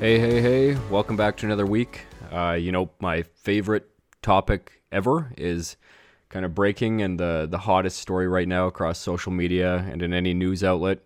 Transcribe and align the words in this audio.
Hey, 0.00 0.20
hey, 0.20 0.40
hey, 0.40 0.78
welcome 0.90 1.16
back 1.16 1.36
to 1.38 1.46
another 1.46 1.66
week. 1.66 2.06
Uh, 2.30 2.52
you 2.52 2.70
know, 2.70 2.88
my 3.00 3.22
favorite 3.22 3.90
topic 4.22 4.80
ever 4.92 5.32
is 5.36 5.76
kind 6.28 6.44
of 6.44 6.54
breaking 6.54 7.02
and 7.02 7.18
the, 7.18 7.48
the 7.50 7.58
hottest 7.58 7.98
story 7.98 8.28
right 8.28 8.46
now 8.46 8.68
across 8.68 9.00
social 9.00 9.32
media 9.32 9.84
and 9.90 10.00
in 10.00 10.14
any 10.14 10.34
news 10.34 10.62
outlet. 10.62 11.00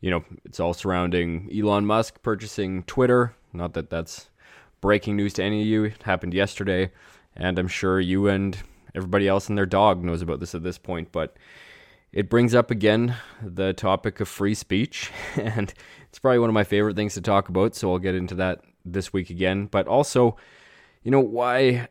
You 0.00 0.10
know, 0.10 0.24
it's 0.46 0.58
all 0.58 0.72
surrounding 0.72 1.50
Elon 1.54 1.84
Musk 1.84 2.22
purchasing 2.22 2.82
Twitter. 2.84 3.34
Not 3.52 3.74
that 3.74 3.90
that's 3.90 4.30
breaking 4.80 5.16
news 5.16 5.34
to 5.34 5.44
any 5.44 5.60
of 5.60 5.66
you, 5.66 5.84
it 5.84 6.02
happened 6.04 6.32
yesterday. 6.32 6.92
And 7.36 7.58
I'm 7.58 7.68
sure 7.68 8.00
you 8.00 8.28
and 8.28 8.56
everybody 8.94 9.28
else 9.28 9.50
and 9.50 9.58
their 9.58 9.66
dog 9.66 10.02
knows 10.02 10.22
about 10.22 10.40
this 10.40 10.54
at 10.54 10.62
this 10.62 10.78
point, 10.78 11.12
but 11.12 11.36
it 12.12 12.28
brings 12.28 12.54
up 12.54 12.70
again 12.70 13.16
the 13.42 13.72
topic 13.72 14.20
of 14.20 14.28
free 14.28 14.54
speech, 14.54 15.10
and 15.36 15.72
it's 16.08 16.18
probably 16.18 16.40
one 16.40 16.50
of 16.50 16.54
my 16.54 16.64
favorite 16.64 16.96
things 16.96 17.14
to 17.14 17.20
talk 17.20 17.48
about. 17.48 17.74
So 17.74 17.92
I'll 17.92 17.98
get 17.98 18.14
into 18.14 18.34
that 18.36 18.62
this 18.84 19.12
week 19.12 19.30
again. 19.30 19.66
But 19.66 19.86
also, 19.86 20.36
you 21.02 21.10
know, 21.10 21.20
why, 21.20 21.88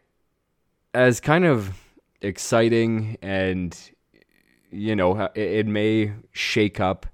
as 0.94 1.20
kind 1.20 1.46
of 1.46 1.74
exciting 2.22 3.18
and, 3.22 3.78
you 4.72 4.96
know, 4.96 5.30
it, 5.36 5.66
may 5.66 6.12
shake 6.32 6.80
up 6.80 7.06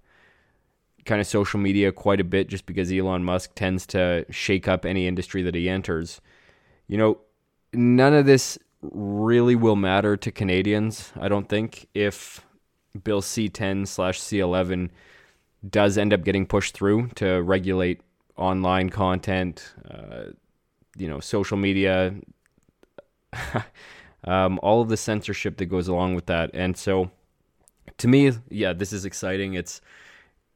kind 1.06 1.22
of 1.22 1.28
social 1.28 1.59
media 1.59 1.92
quite 1.92 2.20
a 2.20 2.23
bit 2.23 2.48
just 2.48 2.66
because 2.66 2.92
Elon 2.92 3.23
Musk 3.23 3.52
tends 3.53 3.86
to 3.88 4.26
shake 4.31 4.67
up 4.67 4.86
any 4.86 5.08
industry 5.08 5.44
that 5.44 5.53
he 5.53 5.70
enters. 5.70 6.22
You 6.88 6.98
know, 6.98 7.20
none 7.72 8.14
of 8.14 8.26
this 8.26 8.58
really 8.81 9.56
will 9.56 9.76
matter 9.76 10.17
to 10.17 10.31
Canadians, 10.31 11.11
I 11.20 11.28
don't 11.28 11.48
think, 11.48 11.88
if 11.94 12.45
Bill 13.04 13.22
C 13.22 13.50
10 13.50 13.86
slash 13.86 14.20
C 14.20 14.40
11 14.40 14.92
does 15.70 15.98
end 15.98 16.14
up 16.14 16.24
getting 16.24 16.46
pushed 16.46 16.74
through 16.76 17.08
to 17.16 17.42
regulate 17.42 18.02
online 18.38 18.90
content, 18.90 19.74
uh, 19.90 20.26
you 20.98 21.08
know, 21.08 21.20
social 21.20 21.58
media, 21.58 22.14
um, 24.23 24.60
all 24.62 24.82
of 24.82 24.90
the 24.90 24.98
censorship 24.98 25.58
that 25.58 25.66
goes 25.66 25.88
along 25.88 26.16
with 26.16 26.28
that. 26.28 26.52
And 26.54 26.78
so, 26.78 27.12
to 27.98 28.08
me, 28.08 28.32
yeah, 28.50 28.73
this 28.73 28.94
is 28.94 29.06
exciting. 29.06 29.54
It's 29.54 29.82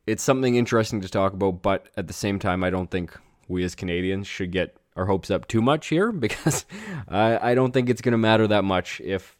it's 0.08 0.24
something 0.24 0.56
interesting 0.56 1.02
to 1.02 1.10
talk 1.10 1.34
about, 1.34 1.62
but 1.62 1.88
at 1.96 2.08
the 2.08 2.14
same 2.14 2.40
time, 2.40 2.64
I 2.64 2.70
don't 2.70 2.90
think 2.90 3.16
we 3.48 3.64
as 3.64 3.76
Canadians 3.76 4.28
should 4.28 4.52
get 4.52 4.76
our 4.96 5.06
hopes 5.06 5.30
up 5.30 5.48
too 5.48 5.62
much 5.62 5.88
here 5.88 6.12
because 6.26 6.66
I, 7.08 7.52
I 7.52 7.56
don't 7.56 7.72
think 7.72 7.90
it's 7.90 8.02
going 8.02 8.14
to 8.14 8.18
matter 8.18 8.48
that 8.48 8.64
much 8.64 9.02
if 9.02 9.38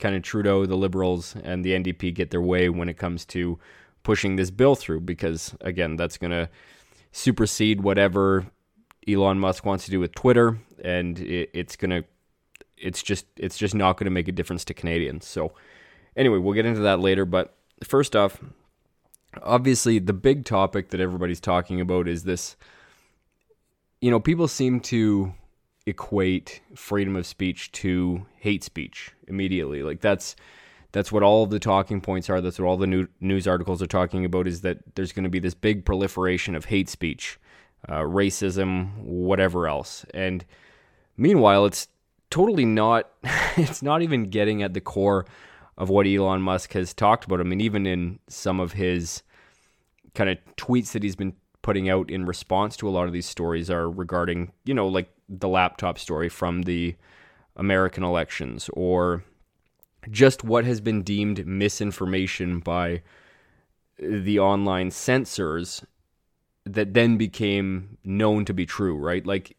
kind 0.00 0.14
of 0.14 0.22
Trudeau, 0.22 0.66
the 0.66 0.76
Liberals, 0.76 1.36
and 1.42 1.64
the 1.64 1.72
NDP 1.72 2.14
get 2.14 2.30
their 2.30 2.40
way 2.40 2.68
when 2.68 2.88
it 2.88 2.96
comes 2.96 3.24
to 3.26 3.58
pushing 4.02 4.36
this 4.36 4.50
bill 4.50 4.74
through. 4.74 5.00
Because 5.00 5.54
again, 5.60 5.96
that's 5.96 6.16
going 6.16 6.30
to 6.30 6.48
supersede 7.12 7.82
whatever 7.82 8.46
Elon 9.06 9.38
Musk 9.38 9.64
wants 9.64 9.84
to 9.84 9.90
do 9.90 10.00
with 10.00 10.14
Twitter, 10.14 10.58
and 10.82 11.18
it, 11.20 11.50
it's 11.52 11.76
going 11.76 11.90
to, 11.90 12.04
it's 12.76 13.02
just, 13.02 13.26
it's 13.36 13.58
just 13.58 13.74
not 13.74 13.96
going 13.96 14.06
to 14.06 14.10
make 14.10 14.28
a 14.28 14.32
difference 14.32 14.64
to 14.66 14.74
Canadians. 14.74 15.26
So, 15.26 15.52
anyway, 16.16 16.38
we'll 16.38 16.54
get 16.54 16.66
into 16.66 16.80
that 16.80 17.00
later. 17.00 17.24
But 17.24 17.54
first 17.84 18.16
off, 18.16 18.40
obviously, 19.42 19.98
the 19.98 20.12
big 20.12 20.44
topic 20.44 20.90
that 20.90 21.00
everybody's 21.00 21.40
talking 21.40 21.80
about 21.80 22.08
is 22.08 22.24
this. 22.24 22.56
You 24.00 24.10
know, 24.10 24.20
people 24.20 24.48
seem 24.48 24.80
to 24.80 25.34
equate 25.90 26.60
freedom 26.74 27.16
of 27.16 27.26
speech 27.26 27.70
to 27.72 28.26
hate 28.36 28.64
speech 28.64 29.12
immediately. 29.28 29.82
Like 29.82 30.00
that's 30.00 30.36
that's 30.92 31.12
what 31.12 31.22
all 31.22 31.46
the 31.46 31.58
talking 31.58 32.00
points 32.00 32.28
are. 32.30 32.40
That's 32.40 32.58
what 32.58 32.66
all 32.66 32.76
the 32.76 32.86
new 32.86 33.06
news 33.20 33.46
articles 33.46 33.82
are 33.82 33.86
talking 33.86 34.24
about. 34.24 34.46
Is 34.46 34.62
that 34.62 34.78
there's 34.94 35.12
going 35.12 35.24
to 35.24 35.30
be 35.30 35.38
this 35.38 35.54
big 35.54 35.84
proliferation 35.84 36.54
of 36.54 36.66
hate 36.66 36.88
speech, 36.88 37.38
uh, 37.88 38.00
racism, 38.00 38.96
whatever 38.98 39.68
else. 39.68 40.04
And 40.14 40.44
meanwhile, 41.16 41.66
it's 41.66 41.88
totally 42.30 42.64
not. 42.64 43.10
It's 43.56 43.82
not 43.82 44.00
even 44.00 44.30
getting 44.30 44.62
at 44.62 44.74
the 44.74 44.80
core 44.80 45.26
of 45.76 45.90
what 45.90 46.06
Elon 46.06 46.40
Musk 46.40 46.72
has 46.74 46.94
talked 46.94 47.24
about. 47.24 47.40
I 47.40 47.42
mean, 47.42 47.60
even 47.60 47.84
in 47.84 48.20
some 48.28 48.60
of 48.60 48.72
his 48.72 49.24
kind 50.14 50.30
of 50.30 50.38
tweets 50.56 50.92
that 50.92 51.02
he's 51.02 51.16
been 51.16 51.34
putting 51.62 51.90
out 51.90 52.10
in 52.10 52.24
response 52.24 52.76
to 52.76 52.88
a 52.88 52.90
lot 52.90 53.06
of 53.06 53.12
these 53.12 53.26
stories 53.26 53.70
are 53.70 53.90
regarding, 53.90 54.52
you 54.64 54.72
know, 54.72 54.86
like 54.86 55.10
the 55.30 55.48
laptop 55.48 55.98
story 55.98 56.28
from 56.28 56.62
the 56.62 56.96
American 57.56 58.02
elections 58.02 58.68
or 58.72 59.24
just 60.10 60.42
what 60.42 60.64
has 60.64 60.80
been 60.80 61.02
deemed 61.02 61.46
misinformation 61.46 62.58
by 62.58 63.02
the 63.98 64.38
online 64.38 64.90
censors 64.90 65.84
that 66.64 66.94
then 66.94 67.16
became 67.16 67.98
known 68.04 68.44
to 68.44 68.54
be 68.54 68.66
true, 68.66 68.96
right? 68.96 69.24
Like, 69.26 69.56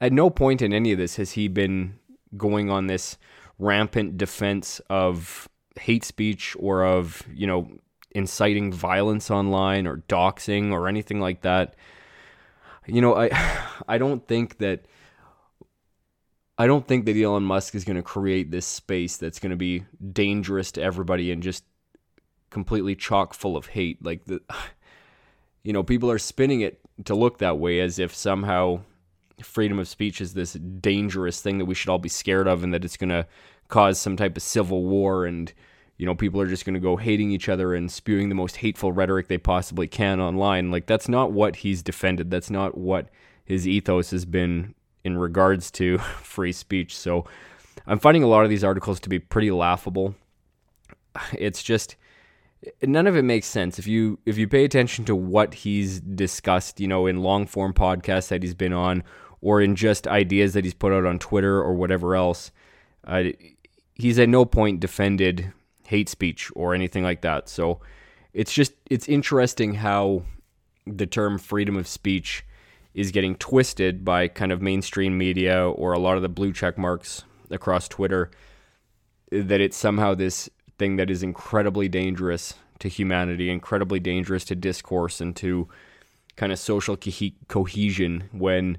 at 0.00 0.12
no 0.12 0.30
point 0.30 0.62
in 0.62 0.72
any 0.72 0.92
of 0.92 0.98
this 0.98 1.16
has 1.16 1.32
he 1.32 1.48
been 1.48 1.98
going 2.36 2.70
on 2.70 2.86
this 2.86 3.16
rampant 3.58 4.18
defense 4.18 4.80
of 4.90 5.48
hate 5.80 6.04
speech 6.04 6.56
or 6.58 6.84
of, 6.84 7.22
you 7.32 7.46
know, 7.46 7.68
inciting 8.10 8.72
violence 8.72 9.30
online 9.30 9.86
or 9.86 9.98
doxing 10.08 10.70
or 10.70 10.88
anything 10.88 11.20
like 11.20 11.42
that. 11.42 11.74
You 12.86 13.00
know, 13.00 13.16
I 13.16 13.30
I 13.88 13.98
don't 13.98 14.26
think 14.26 14.58
that 14.58 14.86
I 16.56 16.66
don't 16.66 16.86
think 16.86 17.04
that 17.06 17.16
Elon 17.16 17.42
Musk 17.42 17.74
is 17.74 17.84
going 17.84 17.96
to 17.96 18.02
create 18.02 18.50
this 18.50 18.66
space 18.66 19.16
that's 19.16 19.40
going 19.40 19.50
to 19.50 19.56
be 19.56 19.84
dangerous 20.12 20.70
to 20.72 20.82
everybody 20.82 21.32
and 21.32 21.42
just 21.42 21.64
completely 22.50 22.94
chock 22.94 23.34
full 23.34 23.56
of 23.56 23.66
hate. 23.66 24.04
Like 24.04 24.24
the 24.24 24.40
you 25.62 25.72
know, 25.72 25.82
people 25.82 26.10
are 26.10 26.18
spinning 26.18 26.60
it 26.60 26.80
to 27.04 27.14
look 27.14 27.38
that 27.38 27.58
way 27.58 27.80
as 27.80 27.98
if 27.98 28.14
somehow 28.14 28.80
freedom 29.42 29.78
of 29.80 29.88
speech 29.88 30.20
is 30.20 30.34
this 30.34 30.52
dangerous 30.52 31.40
thing 31.40 31.58
that 31.58 31.64
we 31.64 31.74
should 31.74 31.88
all 31.88 31.98
be 31.98 32.08
scared 32.08 32.46
of 32.46 32.62
and 32.62 32.72
that 32.72 32.84
it's 32.84 32.96
going 32.96 33.08
to 33.08 33.26
cause 33.68 33.98
some 33.98 34.16
type 34.16 34.36
of 34.36 34.42
civil 34.42 34.84
war 34.84 35.26
and 35.26 35.52
you 35.96 36.06
know, 36.06 36.14
people 36.14 36.40
are 36.40 36.46
just 36.46 36.64
going 36.64 36.74
to 36.74 36.80
go 36.80 36.96
hating 36.96 37.30
each 37.30 37.48
other 37.48 37.74
and 37.74 37.90
spewing 37.90 38.28
the 38.28 38.34
most 38.34 38.56
hateful 38.56 38.92
rhetoric 38.92 39.28
they 39.28 39.38
possibly 39.38 39.86
can 39.86 40.20
online. 40.20 40.70
Like, 40.70 40.86
that's 40.86 41.08
not 41.08 41.32
what 41.32 41.56
he's 41.56 41.82
defended. 41.82 42.30
That's 42.30 42.50
not 42.50 42.76
what 42.76 43.08
his 43.44 43.68
ethos 43.68 44.10
has 44.10 44.24
been 44.24 44.74
in 45.04 45.18
regards 45.18 45.70
to 45.72 45.98
free 46.22 46.52
speech. 46.52 46.96
So, 46.96 47.26
I'm 47.86 47.98
finding 47.98 48.22
a 48.22 48.28
lot 48.28 48.44
of 48.44 48.50
these 48.50 48.64
articles 48.64 49.00
to 49.00 49.08
be 49.08 49.18
pretty 49.18 49.50
laughable. 49.50 50.14
It's 51.38 51.62
just 51.62 51.96
none 52.82 53.06
of 53.06 53.16
it 53.16 53.22
makes 53.22 53.46
sense 53.46 53.78
if 53.78 53.86
you 53.86 54.18
if 54.26 54.38
you 54.38 54.48
pay 54.48 54.64
attention 54.64 55.04
to 55.04 55.14
what 55.14 55.54
he's 55.54 56.00
discussed, 56.00 56.80
you 56.80 56.88
know, 56.88 57.06
in 57.06 57.22
long 57.22 57.46
form 57.46 57.72
podcasts 57.72 58.28
that 58.28 58.42
he's 58.42 58.54
been 58.54 58.72
on, 58.72 59.04
or 59.40 59.60
in 59.60 59.76
just 59.76 60.08
ideas 60.08 60.54
that 60.54 60.64
he's 60.64 60.74
put 60.74 60.92
out 60.92 61.04
on 61.04 61.18
Twitter 61.18 61.60
or 61.60 61.74
whatever 61.74 62.16
else. 62.16 62.50
Uh, 63.06 63.24
he's 63.94 64.18
at 64.18 64.28
no 64.28 64.44
point 64.44 64.80
defended 64.80 65.52
hate 65.86 66.08
speech 66.08 66.50
or 66.54 66.74
anything 66.74 67.02
like 67.02 67.22
that. 67.22 67.48
So 67.48 67.80
it's 68.32 68.52
just 68.52 68.72
it's 68.86 69.08
interesting 69.08 69.74
how 69.74 70.22
the 70.86 71.06
term 71.06 71.38
freedom 71.38 71.76
of 71.76 71.88
speech 71.88 72.44
is 72.94 73.10
getting 73.10 73.34
twisted 73.36 74.04
by 74.04 74.28
kind 74.28 74.52
of 74.52 74.62
mainstream 74.62 75.18
media 75.18 75.68
or 75.68 75.92
a 75.92 75.98
lot 75.98 76.16
of 76.16 76.22
the 76.22 76.28
blue 76.28 76.52
check 76.52 76.78
marks 76.78 77.24
across 77.50 77.88
Twitter 77.88 78.30
that 79.30 79.60
it's 79.60 79.76
somehow 79.76 80.14
this 80.14 80.48
thing 80.78 80.96
that 80.96 81.10
is 81.10 81.22
incredibly 81.22 81.88
dangerous 81.88 82.54
to 82.78 82.88
humanity, 82.88 83.50
incredibly 83.50 83.98
dangerous 83.98 84.44
to 84.44 84.54
discourse 84.54 85.20
and 85.20 85.34
to 85.36 85.68
kind 86.36 86.52
of 86.52 86.58
social 86.58 86.96
co- 86.96 87.30
cohesion 87.48 88.28
when 88.32 88.78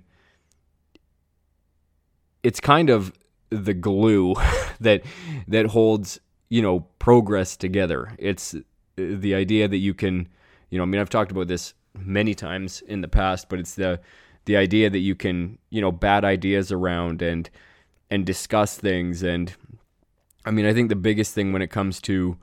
it's 2.43 2.59
kind 2.59 2.89
of 2.89 3.13
the 3.49 3.73
glue 3.73 4.35
that 4.79 5.01
that 5.47 5.67
holds 5.67 6.19
you 6.55 6.61
know, 6.61 6.79
progress 6.99 7.57
together. 7.57 8.15
It's 8.17 8.55
uh, 8.55 8.59
the 8.95 9.35
idea 9.35 9.67
that 9.67 9.79
you 9.79 9.93
can, 9.93 10.29
you 10.69 10.77
know, 10.77 10.83
I 10.83 10.85
mean, 10.85 11.01
I've 11.01 11.09
talked 11.09 11.31
about 11.31 11.49
this 11.49 11.73
many 11.93 12.33
times 12.33 12.81
in 12.87 13.01
the 13.01 13.09
past, 13.09 13.49
but 13.49 13.59
it's 13.59 13.75
the 13.75 13.99
the 14.45 14.55
idea 14.55 14.89
that 14.89 14.99
you 14.99 15.15
can, 15.15 15.57
you 15.69 15.81
know, 15.81 15.91
bat 15.91 16.23
ideas 16.23 16.71
around 16.71 17.21
and 17.21 17.49
and 18.09 18.25
discuss 18.25 18.77
things 18.77 19.21
and 19.21 19.53
I 20.45 20.51
mean, 20.51 20.65
I 20.65 20.73
think 20.73 20.87
the 20.87 20.95
biggest 20.95 21.33
thing 21.33 21.51
when 21.51 21.61
it 21.61 21.71
comes 21.71 21.99
to 22.01 22.37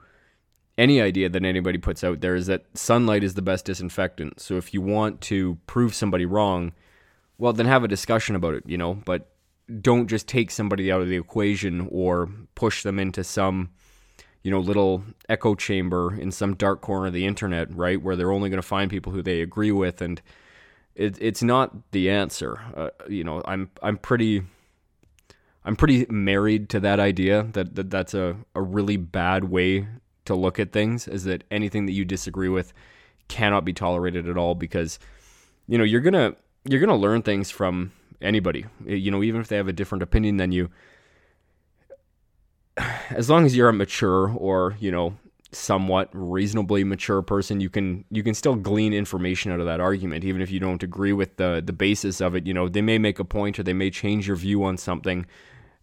any 0.77 1.01
idea 1.01 1.31
that 1.31 1.45
anybody 1.45 1.79
puts 1.79 2.05
out 2.05 2.21
there 2.21 2.35
is 2.35 2.47
that 2.49 2.67
sunlight 2.75 3.25
is 3.25 3.33
the 3.33 3.49
best 3.51 3.65
disinfectant. 3.65 4.41
So 4.41 4.57
if 4.57 4.75
you 4.75 4.83
want 4.83 5.23
to 5.23 5.57
prove 5.67 5.95
somebody 5.95 6.27
wrong, 6.27 6.73
well, 7.39 7.55
then 7.55 7.67
have 7.67 7.85
a 7.85 7.89
discussion 7.89 8.37
about 8.37 8.55
it, 8.55 8.65
you 8.67 8.77
know, 8.77 8.95
but 9.07 9.31
don't 9.81 10.09
just 10.09 10.29
take 10.29 10.51
somebody 10.51 10.93
out 10.93 11.01
of 11.01 11.09
the 11.09 11.17
equation 11.17 11.89
or 11.91 12.29
push 12.55 12.83
them 12.83 12.99
into 12.99 13.25
some, 13.25 13.71
you 14.43 14.51
know, 14.51 14.59
little 14.59 15.03
echo 15.29 15.55
chamber 15.55 16.15
in 16.15 16.31
some 16.31 16.55
dark 16.55 16.81
corner 16.81 17.07
of 17.07 17.13
the 17.13 17.27
internet, 17.27 17.75
right? 17.75 18.01
Where 18.01 18.17
they're 18.17 18.33
only 18.33 18.51
going 18.51 18.61
to 18.61 18.67
find 18.67 18.91
people 18.91 19.13
who 19.13 19.23
they 19.23 19.41
agree 19.41 19.73
with. 19.73 20.03
And 20.03 20.21
it, 20.95 21.17
it's 21.21 21.43
not 21.43 21.93
the 21.93 22.11
answer. 22.11 22.61
Uh, 22.75 22.91
you 23.09 23.25
know, 23.25 23.43
I'm, 23.45 23.71
I'm 23.83 23.99
pretty, 23.99 24.43
I'm 25.65 25.77
pretty 25.77 26.07
married 26.09 26.69
to 26.71 26.81
that 26.81 26.99
idea 26.99 27.45
that, 27.53 27.77
that 27.77 27.91
that's 27.91 28.15
a, 28.15 28.37
a 28.55 28.63
really 28.63 28.97
bad 28.97 29.45
way 29.45 29.87
to 30.25 30.35
look 30.35 30.59
at 30.59 30.73
things 30.73 31.09
is 31.09 31.25
that 31.25 31.45
anything 31.51 31.87
that 31.87 31.93
you 31.93 32.05
disagree 32.05 32.49
with 32.49 32.73
cannot 33.29 33.65
be 33.65 33.73
tolerated 33.73 34.29
at 34.29 34.37
all 34.37 34.55
because 34.55 34.99
you 35.67 35.79
know 35.79 35.85
you're 35.85 36.01
gonna 36.01 36.35
you're 36.65 36.81
gonna 36.81 36.97
learn 36.97 37.23
things 37.23 37.51
from 37.51 37.93
anybody 38.21 38.65
you 38.87 39.11
know 39.11 39.23
even 39.23 39.41
if 39.41 39.49
they 39.49 39.57
have 39.57 39.69
a 39.69 39.73
different 39.73 40.03
opinion 40.03 40.37
than 40.37 40.53
you 40.53 40.71
as 43.11 43.29
long 43.29 43.45
as 43.45 43.57
you're 43.57 43.69
a 43.69 43.73
mature 43.73 44.31
or 44.31 44.77
you 44.81 44.91
know 44.91 45.15
somewhat 45.53 46.09
reasonably 46.13 46.83
mature 46.83 47.21
person 47.21 47.61
you 47.61 47.69
can 47.69 48.05
you 48.11 48.23
can 48.23 48.33
still 48.33 48.55
glean 48.55 48.95
information 48.95 49.53
out 49.53 49.61
of 49.61 49.67
that 49.67 49.81
argument 49.81 50.25
even 50.25 50.41
if 50.41 50.51
you 50.51 50.59
don't 50.59 50.83
agree 50.83 51.13
with 51.13 51.37
the 51.37 51.63
the 51.65 51.73
basis 51.73 52.21
of 52.21 52.35
it. 52.35 52.47
You 52.47 52.55
know 52.55 52.69
they 52.69 52.83
may 52.83 52.99
make 52.99 53.19
a 53.19 53.25
point 53.25 53.59
or 53.59 53.63
they 53.63 53.75
may 53.75 53.91
change 53.91 54.27
your 54.27 54.37
view 54.37 54.65
on 54.65 54.77
something. 54.77 55.27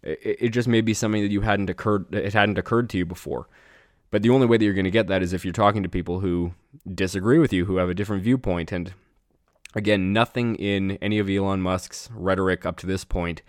It, 0.02 0.36
it 0.40 0.48
just 0.48 0.66
may 0.66 0.80
be 0.80 0.94
something 0.94 1.22
that 1.22 1.30
you 1.30 1.42
hadn't 1.42 1.70
occurred 1.70 2.12
it 2.14 2.32
hadn't 2.32 2.58
occurred 2.58 2.90
to 2.90 2.98
you 2.98 3.06
before. 3.06 3.48
But 4.10 4.22
the 4.22 4.30
only 4.30 4.46
way 4.46 4.56
that 4.56 4.64
you're 4.64 4.74
going 4.74 4.84
to 4.84 4.90
get 4.90 5.06
that 5.06 5.22
is 5.22 5.32
if 5.32 5.44
you're 5.44 5.52
talking 5.52 5.84
to 5.84 5.88
people 5.88 6.18
who 6.18 6.52
disagree 6.92 7.38
with 7.38 7.52
you, 7.52 7.66
who 7.66 7.76
have 7.76 7.88
a 7.88 7.94
different 7.94 8.24
viewpoint. 8.24 8.72
And 8.72 8.92
again, 9.76 10.12
nothing 10.12 10.56
in 10.56 10.98
any 11.00 11.20
of 11.20 11.30
Elon 11.30 11.60
Musk's 11.60 12.10
rhetoric 12.12 12.66
up 12.66 12.76
to 12.78 12.86
this 12.86 13.04
point 13.04 13.42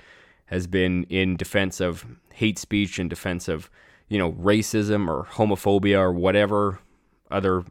has 0.52 0.68
been 0.68 1.06
in 1.06 1.38
defense 1.38 1.80
of 1.80 2.06
hate 2.34 2.60
speech, 2.60 3.00
and 3.00 3.10
defense 3.10 3.48
of, 3.48 3.70
you 4.10 4.18
know, 4.18 4.34
racism 4.34 5.08
or 5.08 5.26
homophobia 5.32 5.98
or 5.98 6.12
whatever 6.12 6.80
other 7.32 7.64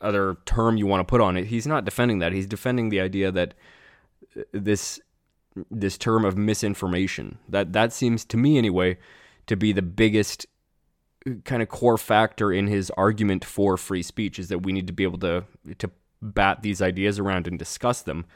other 0.00 0.36
term 0.46 0.76
you 0.76 0.86
want 0.86 1.00
to 1.00 1.10
put 1.10 1.20
on 1.20 1.36
it. 1.36 1.46
He's 1.46 1.66
not 1.66 1.84
defending 1.84 2.20
that. 2.20 2.32
He's 2.32 2.46
defending 2.46 2.90
the 2.90 3.00
idea 3.00 3.32
that 3.32 3.54
uh, 4.36 4.42
this 4.52 5.00
this 5.70 5.98
term 5.98 6.24
of 6.24 6.36
misinformation 6.36 7.38
that 7.48 7.72
that 7.72 7.92
seems 7.92 8.24
to 8.26 8.36
me 8.36 8.56
anyway 8.56 8.96
to 9.46 9.56
be 9.56 9.72
the 9.72 9.82
biggest 9.82 10.46
uh, 11.26 11.32
kind 11.44 11.60
of 11.60 11.68
core 11.68 11.98
factor 11.98 12.52
in 12.52 12.68
his 12.68 12.90
argument 12.96 13.44
for 13.44 13.76
free 13.76 14.02
speech 14.02 14.38
is 14.38 14.48
that 14.48 14.62
we 14.62 14.72
need 14.72 14.86
to 14.86 14.92
be 14.92 15.02
able 15.02 15.18
to 15.18 15.44
to 15.78 15.90
bat 16.22 16.62
these 16.62 16.82
ideas 16.82 17.18
around 17.18 17.46
and 17.46 17.58
discuss 17.58 18.02
them 18.02 18.26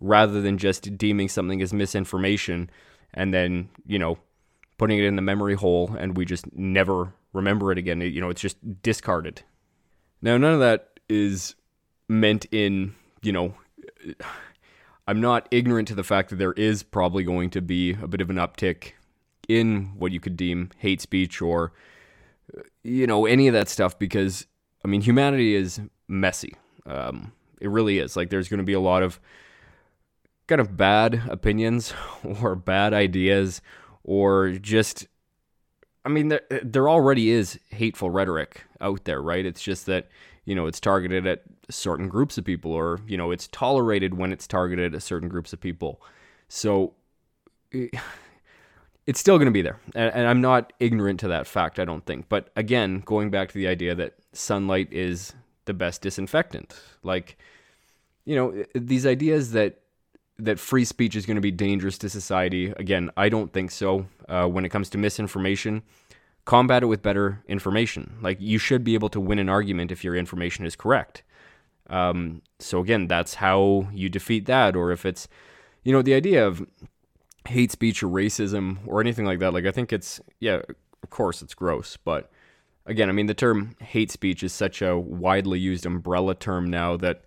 rather 0.00 0.40
than 0.40 0.58
just 0.58 0.96
deeming 0.98 1.28
something 1.28 1.62
as 1.62 1.72
misinformation 1.72 2.68
and 3.14 3.32
then, 3.32 3.70
you 3.86 3.98
know, 3.98 4.18
putting 4.76 4.98
it 4.98 5.04
in 5.04 5.16
the 5.16 5.22
memory 5.22 5.54
hole 5.54 5.94
and 5.98 6.16
we 6.16 6.24
just 6.24 6.52
never 6.54 7.14
remember 7.32 7.72
it 7.72 7.78
again. 7.78 8.00
You 8.00 8.20
know, 8.20 8.28
it's 8.28 8.40
just 8.40 8.82
discarded. 8.82 9.42
Now, 10.20 10.36
none 10.36 10.52
of 10.52 10.60
that 10.60 11.00
is 11.08 11.54
meant 12.08 12.46
in, 12.52 12.94
you 13.22 13.32
know, 13.32 13.54
I'm 15.06 15.20
not 15.20 15.48
ignorant 15.50 15.88
to 15.88 15.94
the 15.94 16.04
fact 16.04 16.30
that 16.30 16.36
there 16.36 16.52
is 16.52 16.82
probably 16.82 17.24
going 17.24 17.50
to 17.50 17.62
be 17.62 17.92
a 17.92 18.08
bit 18.08 18.20
of 18.20 18.30
an 18.30 18.36
uptick 18.36 18.92
in 19.48 19.92
what 19.96 20.12
you 20.12 20.20
could 20.20 20.36
deem 20.36 20.70
hate 20.78 21.00
speech 21.00 21.40
or 21.40 21.72
you 22.82 23.06
know, 23.06 23.26
any 23.26 23.48
of 23.48 23.54
that 23.54 23.68
stuff 23.68 23.98
because, 23.98 24.46
I 24.84 24.88
mean, 24.88 25.00
humanity 25.00 25.54
is 25.54 25.80
messy. 26.08 26.54
Um, 26.86 27.32
it 27.60 27.70
really 27.70 27.98
is. 27.98 28.16
Like, 28.16 28.30
there's 28.30 28.48
going 28.48 28.58
to 28.58 28.64
be 28.64 28.74
a 28.74 28.80
lot 28.80 29.02
of 29.02 29.18
kind 30.46 30.60
of 30.60 30.76
bad 30.76 31.22
opinions 31.28 31.94
or 32.42 32.54
bad 32.54 32.92
ideas 32.92 33.62
or 34.02 34.52
just, 34.52 35.06
I 36.04 36.08
mean, 36.10 36.28
there, 36.28 36.42
there 36.62 36.88
already 36.88 37.30
is 37.30 37.58
hateful 37.70 38.10
rhetoric 38.10 38.62
out 38.80 39.04
there, 39.04 39.22
right? 39.22 39.44
It's 39.44 39.62
just 39.62 39.86
that, 39.86 40.08
you 40.44 40.54
know, 40.54 40.66
it's 40.66 40.80
targeted 40.80 41.26
at 41.26 41.42
certain 41.70 42.08
groups 42.08 42.36
of 42.36 42.44
people 42.44 42.72
or, 42.72 43.00
you 43.06 43.16
know, 43.16 43.30
it's 43.30 43.48
tolerated 43.48 44.14
when 44.14 44.32
it's 44.32 44.46
targeted 44.46 44.94
at 44.94 45.02
certain 45.02 45.28
groups 45.28 45.52
of 45.52 45.60
people. 45.60 46.02
So, 46.48 46.92
it's 49.06 49.20
still 49.20 49.36
going 49.38 49.46
to 49.46 49.52
be 49.52 49.62
there. 49.62 49.78
And, 49.94 50.14
and, 50.14 50.26
I'm 50.26 50.40
not 50.40 50.72
ignorant 50.80 51.20
to 51.20 51.28
that 51.28 51.46
fact, 51.46 51.78
I 51.78 51.84
don't 51.84 52.04
think. 52.04 52.28
But 52.28 52.50
again, 52.56 53.00
going 53.00 53.30
back 53.30 53.48
to 53.48 53.54
the 53.54 53.68
idea 53.68 53.94
that 53.94 54.14
sunlight 54.32 54.92
is 54.92 55.34
the 55.64 55.74
best 55.74 56.02
disinfectant. 56.02 56.74
Like, 57.02 57.38
you 58.24 58.34
know, 58.34 58.64
these 58.74 59.06
ideas 59.06 59.52
that 59.52 59.80
that 60.38 60.58
free 60.58 60.84
speech 60.84 61.16
is 61.16 61.26
going 61.26 61.36
to 61.36 61.40
be 61.40 61.50
dangerous 61.50 61.98
to 61.98 62.08
society. 62.08 62.72
Again, 62.76 63.10
I 63.16 63.28
don't 63.28 63.52
think 63.52 63.70
so. 63.70 64.06
Uh, 64.28 64.46
when 64.46 64.64
it 64.64 64.70
comes 64.70 64.90
to 64.90 64.98
misinformation, 64.98 65.82
combat 66.44 66.82
it 66.82 66.86
with 66.86 67.02
better 67.02 67.42
information. 67.46 68.18
Like, 68.20 68.40
you 68.40 68.58
should 68.58 68.84
be 68.84 68.94
able 68.94 69.08
to 69.10 69.20
win 69.20 69.38
an 69.38 69.48
argument 69.48 69.92
if 69.92 70.02
your 70.02 70.16
information 70.16 70.66
is 70.66 70.76
correct. 70.76 71.22
Um, 71.88 72.42
so 72.58 72.80
again, 72.80 73.06
that's 73.06 73.34
how 73.34 73.88
you 73.92 74.08
defeat 74.08 74.46
that. 74.46 74.74
Or 74.74 74.90
if 74.90 75.04
it's, 75.04 75.28
you 75.82 75.92
know, 75.92 76.02
the 76.02 76.14
idea 76.14 76.46
of 76.46 76.66
hate 77.48 77.70
speech 77.70 78.02
or 78.02 78.08
racism 78.08 78.78
or 78.86 79.00
anything 79.00 79.24
like 79.24 79.38
that. 79.40 79.52
Like 79.52 79.66
I 79.66 79.70
think 79.70 79.92
it's 79.92 80.20
yeah, 80.40 80.60
of 81.02 81.10
course 81.10 81.42
it's 81.42 81.54
gross, 81.54 81.96
but 81.96 82.30
again, 82.86 83.08
I 83.08 83.12
mean 83.12 83.26
the 83.26 83.34
term 83.34 83.76
hate 83.80 84.10
speech 84.10 84.42
is 84.42 84.52
such 84.52 84.80
a 84.82 84.98
widely 84.98 85.58
used 85.58 85.86
umbrella 85.86 86.34
term 86.34 86.70
now 86.70 86.96
that 86.98 87.24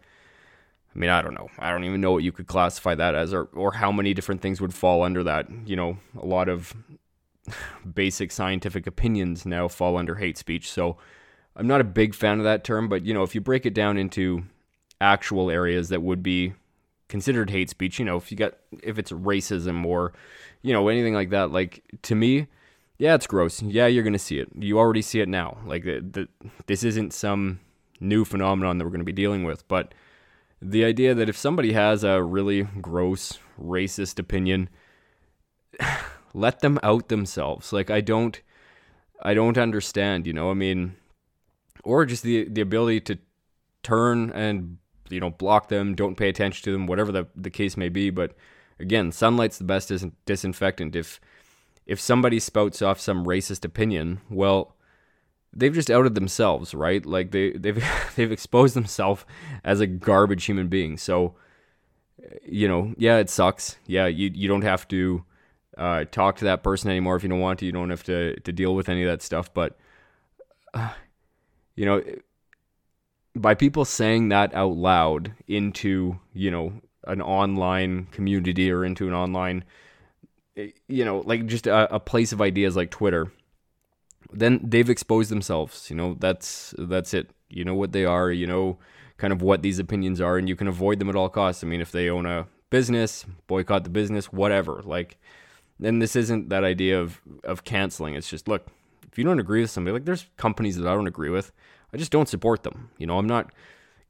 I 0.98 1.00
mean, 1.00 1.12
I 1.12 1.22
don't 1.22 1.36
know. 1.36 1.50
I 1.60 1.70
don't 1.70 1.84
even 1.84 2.02
know 2.02 2.12
what 2.12 2.24
you 2.24 2.32
could 2.32 2.48
classify 2.48 2.96
that 2.96 3.14
as 3.14 3.34
or 3.34 3.50
or 3.54 3.74
how 3.74 3.92
many 3.92 4.14
different 4.16 4.42
things 4.42 4.60
would 4.60 4.74
fall 4.74 5.04
under 5.04 5.24
that. 5.24 5.48
You 5.66 5.76
know, 5.76 5.98
a 6.20 6.26
lot 6.26 6.50
of 6.50 6.74
basic 7.94 8.32
scientific 8.32 8.88
opinions 8.88 9.46
now 9.46 9.68
fall 9.68 9.96
under 9.96 10.16
hate 10.16 10.38
speech. 10.38 10.70
So 10.70 10.98
I'm 11.56 11.68
not 11.68 11.82
a 11.82 11.86
big 11.86 12.16
fan 12.16 12.40
of 12.40 12.46
that 12.46 12.64
term, 12.64 12.90
but 12.90 13.04
you 13.06 13.14
know, 13.14 13.24
if 13.24 13.36
you 13.36 13.42
break 13.42 13.66
it 13.66 13.76
down 13.76 13.98
into 13.98 14.44
actual 15.00 15.52
areas 15.52 15.90
that 15.90 16.02
would 16.02 16.24
be 16.24 16.54
considered 17.08 17.50
hate 17.50 17.70
speech. 17.70 18.00
You 18.00 18.06
know, 18.06 18.18
if 18.18 18.32
you 18.32 18.38
got 18.38 18.56
if 18.84 18.98
it's 18.98 19.12
racism 19.12 19.86
or 19.86 20.14
you 20.62 20.74
know 20.74 20.88
anything 20.88 21.14
like 21.14 21.30
that, 21.30 21.52
like 21.52 21.84
to 22.04 22.16
me, 22.16 22.48
yeah, 22.98 23.16
it's 23.16 23.28
gross. 23.28 23.62
Yeah, 23.62 23.88
you're 23.88 24.04
gonna 24.04 24.20
see 24.20 24.40
it. 24.40 24.50
You 24.58 24.80
already 24.80 25.02
see 25.02 25.20
it 25.20 25.30
now. 25.30 25.58
Like 25.66 25.84
the, 25.84 26.00
the 26.00 26.28
this 26.66 26.84
isn't 26.84 27.14
some 27.14 27.60
new 28.00 28.26
phenomenon 28.26 28.78
that 28.78 28.86
we're 28.86 28.92
gonna 28.92 29.04
be 29.04 29.12
dealing 29.12 29.44
with, 29.44 29.68
but 29.68 29.94
the 30.62 30.84
idea 30.84 31.14
that 31.14 31.30
if 31.30 31.38
somebody 31.38 31.74
has 31.74 32.04
a 32.04 32.22
really 32.22 32.64
gross 32.64 33.40
racist 33.60 34.20
opinion, 34.20 34.70
let 36.34 36.60
them 36.60 36.80
out 36.84 37.10
themselves. 37.10 37.72
Like 37.74 37.90
I 37.90 38.02
don't 38.02 38.42
I 39.22 39.34
don't 39.34 39.58
understand, 39.58 40.28
you 40.28 40.34
know? 40.34 40.52
I 40.52 40.54
mean 40.54 40.96
or 41.84 42.06
just 42.06 42.24
the 42.24 42.48
the 42.50 42.62
ability 42.62 43.02
to 43.02 43.18
turn 43.84 44.32
and 44.32 44.78
you 45.10 45.20
know, 45.20 45.30
block 45.30 45.70
them, 45.70 45.96
don't 45.96 46.18
pay 46.18 46.30
attention 46.30 46.64
to 46.66 46.72
them, 46.72 46.88
whatever 46.88 47.12
the, 47.12 47.28
the 47.36 47.50
case 47.50 47.78
may 47.78 47.90
be. 47.90 48.10
But 48.10 48.36
again, 48.80 49.12
sunlight's 49.12 49.58
the 49.58 49.64
best 49.64 49.90
dis- 49.90 50.06
disinfectant. 50.26 50.96
If 50.96 51.20
if 51.86 52.00
somebody 52.00 52.40
spouts 52.40 52.82
off 52.82 53.00
some 53.00 53.26
racist 53.26 53.64
opinion, 53.64 54.20
well, 54.30 54.76
they've 55.54 55.74
just 55.74 55.90
outed 55.90 56.16
themselves, 56.16 56.74
right? 56.74 57.06
Like 57.06 57.32
they 57.32 57.52
they've 57.52 57.84
they've 58.16 58.32
exposed 58.32 58.76
themselves 58.76 59.26
as 59.64 59.80
a 59.80 59.88
garbage 59.88 60.46
human 60.46 60.68
being. 60.68 60.98
So, 60.98 61.36
you 62.46 62.68
know, 62.68 62.94
yeah, 62.98 63.18
it 63.18 63.30
sucks. 63.30 63.78
Yeah, 63.86 64.08
you 64.08 64.32
you 64.34 64.48
don't 64.48 64.64
have 64.64 64.88
to 64.90 65.24
uh, 65.78 66.06
talk 66.12 66.38
to 66.38 66.46
that 66.46 66.64
person 66.64 66.90
anymore 66.90 67.16
if 67.16 67.24
you 67.24 67.30
don't 67.30 67.40
want 67.40 67.60
to. 67.60 67.66
You 67.66 67.72
don't 67.72 67.90
have 67.90 68.04
to 68.04 68.40
to 68.40 68.52
deal 68.52 68.76
with 68.76 68.90
any 68.90 69.04
of 69.04 69.10
that 69.10 69.22
stuff. 69.22 69.54
But 69.54 69.78
uh, 70.74 70.94
you 71.76 71.86
know, 71.86 72.04
by 73.36 73.54
people 73.54 73.86
saying 73.86 74.30
that 74.30 74.54
out 74.54 74.76
loud 74.76 75.34
into, 75.48 76.20
you 76.34 76.52
know, 76.52 76.74
an 77.06 77.22
online 77.22 78.08
community 78.12 78.72
or 78.72 78.84
into 78.84 79.08
an 79.08 79.14
online, 79.14 79.64
eh, 80.58 80.72
you 80.88 81.06
know, 81.06 81.20
like 81.20 81.46
just 81.46 81.68
a, 81.68 81.94
a 81.94 82.00
place 82.00 82.32
of 82.32 82.42
ideas 82.42 82.76
like 82.76 82.92
Twitter, 82.92 83.32
then 84.32 84.60
they've 84.64 84.90
exposed 84.90 85.30
themselves. 85.30 85.90
You 85.90 85.96
know, 85.96 86.16
that's 86.20 86.74
that's 86.78 87.14
it. 87.14 87.32
You 87.50 87.64
know 87.64 87.76
what 87.76 87.92
they 87.92 88.06
are. 88.06 88.32
You 88.32 88.48
know, 88.48 88.78
kind 89.18 89.34
of 89.34 89.42
what 89.42 89.62
these 89.62 89.80
opinions 89.80 90.22
are, 90.22 90.38
and 90.38 90.48
you 90.48 90.56
can 90.56 90.68
avoid 90.68 91.00
them 91.00 91.10
at 91.10 91.16
all 91.16 91.30
costs. 91.30 91.64
I 91.64 91.68
mean, 91.68 91.82
if 91.82 91.92
they 91.92 92.10
own 92.10 92.26
a 92.26 92.48
business, 92.70 93.26
boycott 93.48 93.84
the 93.84 93.90
business, 93.90 94.32
whatever. 94.32 94.82
Like, 94.84 95.18
then 95.80 96.00
this 96.00 96.16
isn't 96.16 96.50
that 96.50 96.64
idea 96.64 97.00
of 97.00 97.22
of 97.44 97.64
canceling. 97.64 98.16
It's 98.16 98.30
just 98.30 98.48
look, 98.48 98.68
if 99.12 99.18
you 99.18 99.24
don't 99.24 99.40
agree 99.40 99.62
with 99.62 99.72
somebody, 99.72 99.94
like 99.94 100.06
there's 100.06 100.28
companies 100.38 100.78
that 100.78 100.88
I 100.88 100.94
don't 100.94 101.08
agree 101.08 101.30
with. 101.30 101.52
I 101.94 101.98
just 101.98 102.12
don't 102.12 102.30
support 102.30 102.64
them. 102.64 102.90
You 102.98 103.08
know, 103.08 103.18
I'm 103.18 103.28
not 103.28 103.52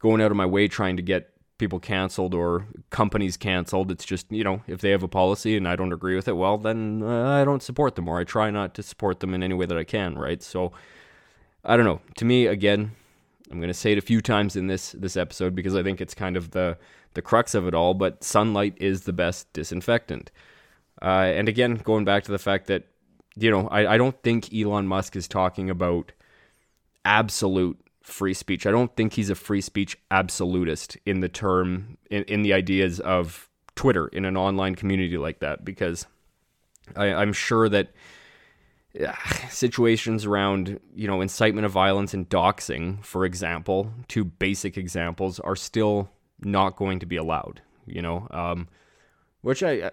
going 0.00 0.20
out 0.20 0.30
of 0.30 0.36
my 0.36 0.46
way 0.46 0.68
trying 0.68 0.96
to 0.96 1.02
get 1.02 1.32
people 1.58 1.80
canceled 1.80 2.34
or 2.34 2.66
companies 2.90 3.36
canceled. 3.36 3.90
It's 3.90 4.04
just, 4.04 4.30
you 4.30 4.44
know, 4.44 4.62
if 4.66 4.80
they 4.80 4.90
have 4.90 5.02
a 5.02 5.08
policy 5.08 5.56
and 5.56 5.68
I 5.68 5.76
don't 5.76 5.92
agree 5.92 6.16
with 6.16 6.28
it, 6.28 6.36
well, 6.36 6.56
then 6.56 7.02
uh, 7.02 7.28
I 7.28 7.44
don't 7.44 7.62
support 7.62 7.96
them 7.96 8.08
or 8.08 8.18
I 8.18 8.24
try 8.24 8.50
not 8.50 8.74
to 8.74 8.82
support 8.82 9.20
them 9.20 9.34
in 9.34 9.42
any 9.42 9.54
way 9.54 9.66
that 9.66 9.76
I 9.76 9.84
can, 9.84 10.16
right? 10.16 10.42
So 10.42 10.72
I 11.64 11.76
don't 11.76 11.84
know. 11.84 12.00
To 12.16 12.24
me, 12.24 12.46
again, 12.46 12.92
I'm 13.50 13.58
going 13.58 13.68
to 13.68 13.74
say 13.74 13.92
it 13.92 13.98
a 13.98 14.02
few 14.02 14.20
times 14.20 14.56
in 14.56 14.66
this 14.66 14.92
this 14.92 15.16
episode 15.16 15.54
because 15.54 15.74
I 15.74 15.82
think 15.82 16.00
it's 16.00 16.14
kind 16.14 16.36
of 16.36 16.52
the 16.52 16.78
the 17.14 17.22
crux 17.22 17.54
of 17.54 17.66
it 17.66 17.74
all. 17.74 17.94
But 17.94 18.22
sunlight 18.22 18.74
is 18.78 19.02
the 19.02 19.12
best 19.12 19.52
disinfectant. 19.52 20.30
Uh, 21.00 21.30
and 21.34 21.48
again, 21.48 21.76
going 21.76 22.04
back 22.04 22.24
to 22.24 22.32
the 22.32 22.38
fact 22.38 22.66
that 22.66 22.84
you 23.36 23.50
know 23.50 23.68
I, 23.68 23.94
I 23.94 23.98
don't 23.98 24.20
think 24.22 24.52
Elon 24.54 24.86
Musk 24.86 25.16
is 25.16 25.28
talking 25.28 25.70
about 25.70 26.12
absolute 27.04 27.78
free 28.08 28.34
speech. 28.34 28.66
I 28.66 28.70
don't 28.70 28.94
think 28.96 29.12
he's 29.12 29.30
a 29.30 29.34
free 29.34 29.60
speech 29.60 29.98
absolutist 30.10 30.96
in 31.04 31.20
the 31.20 31.28
term 31.28 31.98
in, 32.10 32.24
in 32.24 32.42
the 32.42 32.52
ideas 32.52 33.00
of 33.00 33.48
Twitter 33.74 34.08
in 34.08 34.24
an 34.24 34.36
online 34.36 34.74
community 34.74 35.18
like 35.18 35.40
that 35.40 35.64
because 35.64 36.06
I, 36.96 37.06
I'm 37.06 37.32
sure 37.32 37.68
that 37.68 37.90
situations 39.50 40.24
around 40.24 40.80
you 40.94 41.06
know 41.06 41.20
incitement 41.20 41.66
of 41.66 41.70
violence 41.70 42.14
and 42.14 42.28
doxing 42.28 43.04
for 43.04 43.24
example 43.24 43.92
two 44.08 44.24
basic 44.24 44.76
examples 44.76 45.38
are 45.40 45.54
still 45.54 46.10
not 46.40 46.74
going 46.76 46.98
to 46.98 47.06
be 47.06 47.16
allowed 47.16 47.60
you 47.86 48.00
know 48.00 48.26
um, 48.30 48.66
which 49.42 49.62
i 49.62 49.90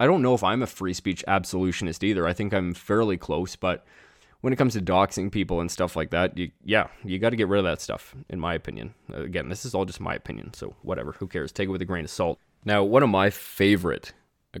i 0.00 0.06
don't 0.06 0.22
know 0.22 0.34
if 0.34 0.42
i'm 0.42 0.62
a 0.62 0.66
free 0.66 0.94
speech 0.94 1.22
absolutionist 1.28 2.02
either 2.02 2.26
i 2.26 2.32
think 2.32 2.52
i'm 2.52 2.72
fairly 2.74 3.16
close 3.16 3.56
but 3.56 3.84
when 4.44 4.52
it 4.52 4.56
comes 4.56 4.74
to 4.74 4.80
doxing 4.82 5.32
people 5.32 5.62
and 5.62 5.70
stuff 5.70 5.96
like 5.96 6.10
that 6.10 6.36
you, 6.36 6.50
yeah 6.66 6.88
you 7.02 7.18
got 7.18 7.30
to 7.30 7.36
get 7.36 7.48
rid 7.48 7.58
of 7.58 7.64
that 7.64 7.80
stuff 7.80 8.14
in 8.28 8.38
my 8.38 8.52
opinion 8.52 8.92
again 9.14 9.48
this 9.48 9.64
is 9.64 9.74
all 9.74 9.86
just 9.86 10.00
my 10.00 10.14
opinion 10.14 10.52
so 10.52 10.76
whatever 10.82 11.12
who 11.12 11.26
cares 11.26 11.50
take 11.50 11.66
it 11.66 11.70
with 11.70 11.80
a 11.80 11.86
grain 11.86 12.04
of 12.04 12.10
salt 12.10 12.38
now 12.66 12.84
one 12.84 13.02
of 13.02 13.08
my 13.08 13.30
favorite 13.30 14.12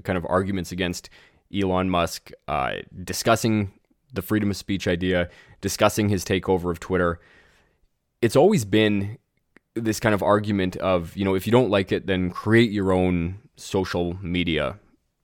kind 0.02 0.16
of 0.16 0.24
arguments 0.26 0.72
against 0.72 1.10
Elon 1.54 1.90
Musk 1.90 2.30
uh, 2.48 2.76
discussing 3.04 3.72
the 4.12 4.22
freedom 4.22 4.50
of 4.50 4.56
speech 4.56 4.88
idea, 4.88 5.28
discussing 5.60 6.08
his 6.08 6.24
takeover 6.24 6.70
of 6.70 6.80
Twitter. 6.80 7.20
It's 8.22 8.36
always 8.36 8.64
been 8.64 9.18
this 9.74 10.00
kind 10.00 10.14
of 10.14 10.22
argument 10.22 10.76
of, 10.76 11.16
you 11.16 11.24
know, 11.24 11.34
if 11.34 11.46
you 11.46 11.52
don't 11.52 11.70
like 11.70 11.92
it, 11.92 12.06
then 12.06 12.30
create 12.30 12.70
your 12.70 12.92
own 12.92 13.40
social 13.56 14.16
media 14.22 14.78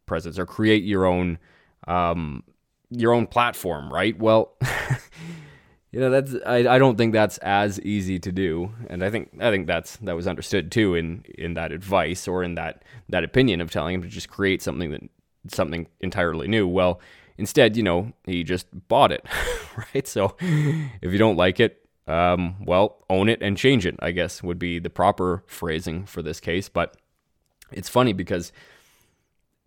presence 0.07 0.39
or 0.39 0.47
create 0.47 0.85
your 0.85 1.07
own 1.07 1.39
um, 1.87 2.43
your 2.91 3.13
own 3.13 3.27
platform, 3.27 3.93
right? 3.93 4.19
Well, 4.19 4.53
you 5.93 6.01
know, 6.01 6.11
that's 6.11 6.35
I, 6.47 6.75
I 6.75 6.79
don't 6.79 6.97
think 6.97 7.13
that's 7.13 7.39
as 7.39 7.81
easy 7.81 8.19
to 8.19 8.33
do, 8.33 8.73
and 8.89 9.03
I 9.03 9.11
think 9.11 9.31
I 9.41 9.51
think 9.51 9.67
that's 9.67 9.97
that 9.99 10.17
was 10.17 10.27
understood 10.27 10.71
too 10.71 10.95
in 10.95 11.25
in 11.37 11.55
that 11.55 11.73
advice 11.73 12.29
or 12.29 12.43
in 12.43 12.55
that 12.57 12.85
that 13.09 13.25
opinion 13.25 13.61
of 13.61 13.71
telling 13.71 13.95
him 13.95 14.03
to 14.03 14.09
just 14.09 14.29
create 14.29 14.63
something 14.63 14.91
that 14.91 15.03
something 15.49 15.89
entirely 16.01 16.49
new. 16.49 16.67
Well, 16.67 17.01
instead, 17.39 17.77
you 17.77 17.83
know, 17.83 18.13
he 18.25 18.45
just 18.45 18.67
bought 18.89 19.13
it, 19.13 19.25
right? 19.95 20.07
So 20.07 20.37
if 20.41 21.13
you 21.13 21.19
don't 21.19 21.37
like 21.37 21.59
it, 21.61 21.87
um, 22.07 22.57
well, 22.65 23.05
own 23.09 23.29
it 23.29 23.43
and 23.43 23.57
change 23.57 23.87
it, 23.87 23.97
I 24.01 24.11
guess 24.11 24.43
would 24.43 24.59
be 24.59 24.79
the 24.79 24.91
proper 24.91 25.43
phrasing 25.47 26.07
for 26.07 26.23
this 26.23 26.41
case. 26.41 26.69
But 26.69 26.97
it's 27.73 27.89
funny 27.89 28.13
because 28.13 28.53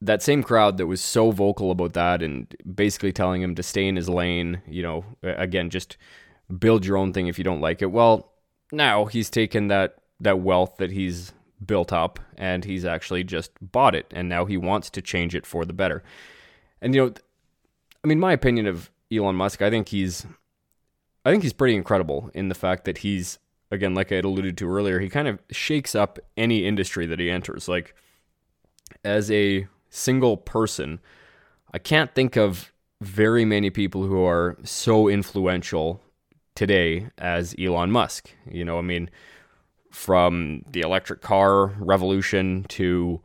that 0.04 0.22
same 0.22 0.44
crowd 0.44 0.78
that 0.78 0.88
was 0.88 1.02
so 1.02 1.32
vocal 1.32 1.72
about 1.72 1.94
that 1.94 2.22
and 2.22 2.54
basically 2.76 3.14
telling 3.14 3.42
him 3.42 3.56
to 3.56 3.64
stay 3.64 3.88
in 3.88 3.96
his 3.96 4.10
lane, 4.10 4.62
you 4.68 4.84
know, 4.84 5.06
again, 5.24 5.70
just 5.70 5.98
build 6.60 6.86
your 6.86 6.98
own 6.98 7.14
thing 7.14 7.28
if 7.28 7.38
you 7.38 7.44
don't 7.44 7.62
like 7.62 7.82
it. 7.82 7.92
Well, 7.92 8.34
now 8.72 9.06
he's 9.06 9.30
taken 9.30 9.68
that 9.68 9.96
that 10.20 10.40
wealth 10.40 10.78
that 10.78 10.92
he's 10.92 11.34
built 11.66 11.94
up 11.94 12.20
and 12.38 12.66
he's 12.66 12.86
actually 12.86 13.24
just 13.24 13.52
bought 13.62 13.96
it 13.96 14.06
and 14.14 14.28
now 14.28 14.46
he 14.46 14.58
wants 14.58 14.90
to 14.90 15.02
change 15.02 15.36
it 15.36 15.46
for 15.46 15.64
the 15.64 15.74
better. 15.74 16.04
And 16.82 16.94
you 16.94 17.06
know, 17.06 17.14
I 18.04 18.08
mean 18.08 18.20
my 18.20 18.34
opinion 18.34 18.68
of 18.68 18.92
Elon 19.12 19.36
Musk, 19.36 19.62
I 19.62 19.70
think 19.70 19.88
he's 19.88 20.26
I 21.26 21.32
think 21.32 21.44
he's 21.44 21.54
pretty 21.54 21.76
incredible 21.76 22.30
in 22.34 22.50
the 22.50 22.56
fact 22.56 22.84
that 22.86 23.00
he's 23.00 23.40
again 23.72 23.94
like 23.94 24.12
I 24.12 24.16
had 24.16 24.26
alluded 24.26 24.58
to 24.58 24.70
earlier, 24.70 25.00
he 25.00 25.08
kind 25.08 25.30
of 25.30 25.40
shakes 25.50 25.96
up 25.96 26.20
any 26.36 26.66
industry 26.66 27.06
that 27.06 27.20
he 27.20 27.30
enters. 27.30 27.70
Like 27.70 27.96
as 29.06 29.32
a 29.32 29.68
single 29.94 30.38
person, 30.38 31.00
I 31.74 31.78
can't 31.78 32.14
think 32.14 32.36
of 32.36 32.74
very 33.02 33.46
many 33.46 33.70
people 33.70 34.04
who 34.04 34.26
are 34.26 34.58
so 34.64 35.08
influential 35.08 36.02
today 36.56 37.10
as 37.18 37.56
Elon 37.60 37.92
Musk. 37.92 38.30
You 38.50 38.66
know, 38.66 38.78
I 38.78 38.82
mean, 38.82 39.10
from 39.92 40.64
the 40.72 40.82
electric 40.82 41.22
car 41.22 41.68
revolution 41.78 42.66
to 42.70 43.22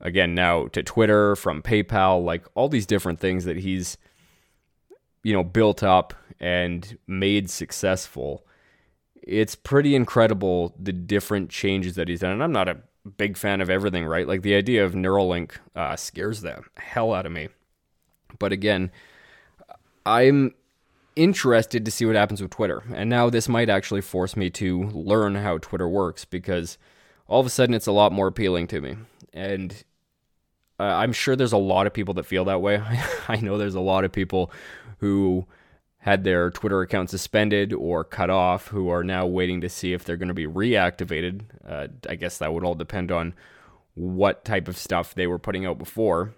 again 0.00 0.34
now 0.34 0.66
to 0.68 0.82
Twitter, 0.82 1.36
from 1.36 1.62
PayPal, 1.62 2.24
like 2.24 2.46
all 2.54 2.68
these 2.68 2.86
different 2.86 3.20
things 3.20 3.44
that 3.44 3.56
he's 3.56 3.96
you 5.22 5.32
know 5.32 5.44
built 5.44 5.82
up 5.82 6.14
and 6.38 6.98
made 7.06 7.50
successful. 7.50 8.46
It's 9.22 9.54
pretty 9.54 9.94
incredible 9.94 10.74
the 10.78 10.92
different 10.92 11.50
changes 11.50 11.94
that 11.94 12.08
he's 12.08 12.20
done. 12.20 12.32
And 12.32 12.42
I'm 12.42 12.52
not 12.52 12.68
a 12.68 12.78
big 13.16 13.36
fan 13.36 13.60
of 13.60 13.70
everything, 13.70 14.06
right? 14.06 14.26
Like 14.26 14.42
the 14.42 14.54
idea 14.54 14.84
of 14.84 14.92
Neuralink 14.92 15.52
uh, 15.74 15.96
scares 15.96 16.40
the 16.42 16.62
hell 16.76 17.12
out 17.12 17.26
of 17.26 17.32
me. 17.32 17.48
But 18.38 18.52
again, 18.52 18.90
I'm 20.06 20.54
interested 21.16 21.84
to 21.84 21.90
see 21.90 22.04
what 22.04 22.16
happens 22.16 22.40
with 22.40 22.50
Twitter. 22.50 22.82
And 22.94 23.10
now 23.10 23.30
this 23.30 23.48
might 23.48 23.68
actually 23.68 24.00
force 24.00 24.36
me 24.36 24.50
to 24.50 24.84
learn 24.84 25.34
how 25.34 25.58
Twitter 25.58 25.88
works 25.88 26.24
because 26.24 26.78
all 27.26 27.40
of 27.40 27.46
a 27.46 27.50
sudden 27.50 27.74
it's 27.74 27.86
a 27.86 27.92
lot 27.92 28.12
more 28.12 28.26
appealing 28.26 28.66
to 28.68 28.80
me. 28.80 28.96
And 29.32 29.84
uh, 30.78 30.84
I'm 30.84 31.12
sure 31.12 31.36
there's 31.36 31.52
a 31.52 31.58
lot 31.58 31.86
of 31.86 31.92
people 31.92 32.14
that 32.14 32.26
feel 32.26 32.44
that 32.46 32.62
way. 32.62 32.82
I 33.28 33.36
know 33.36 33.58
there's 33.58 33.74
a 33.74 33.80
lot 33.80 34.04
of 34.04 34.12
people 34.12 34.50
who 34.98 35.46
had 36.00 36.24
their 36.24 36.50
Twitter 36.50 36.80
account 36.80 37.10
suspended 37.10 37.74
or 37.74 38.04
cut 38.04 38.30
off 38.30 38.68
who 38.68 38.88
are 38.88 39.04
now 39.04 39.26
waiting 39.26 39.60
to 39.60 39.68
see 39.68 39.92
if 39.92 40.02
they're 40.02 40.16
going 40.16 40.28
to 40.28 40.34
be 40.34 40.46
reactivated. 40.46 41.42
Uh, 41.66 41.88
I 42.08 42.14
guess 42.14 42.38
that 42.38 42.52
would 42.52 42.64
all 42.64 42.74
depend 42.74 43.12
on 43.12 43.34
what 43.94 44.44
type 44.44 44.66
of 44.66 44.78
stuff 44.78 45.14
they 45.14 45.26
were 45.26 45.38
putting 45.38 45.66
out 45.66 45.76
before, 45.76 46.34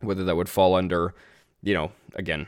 whether 0.00 0.24
that 0.24 0.36
would 0.36 0.48
fall 0.48 0.74
under, 0.74 1.14
you 1.62 1.74
know, 1.74 1.92
again, 2.14 2.46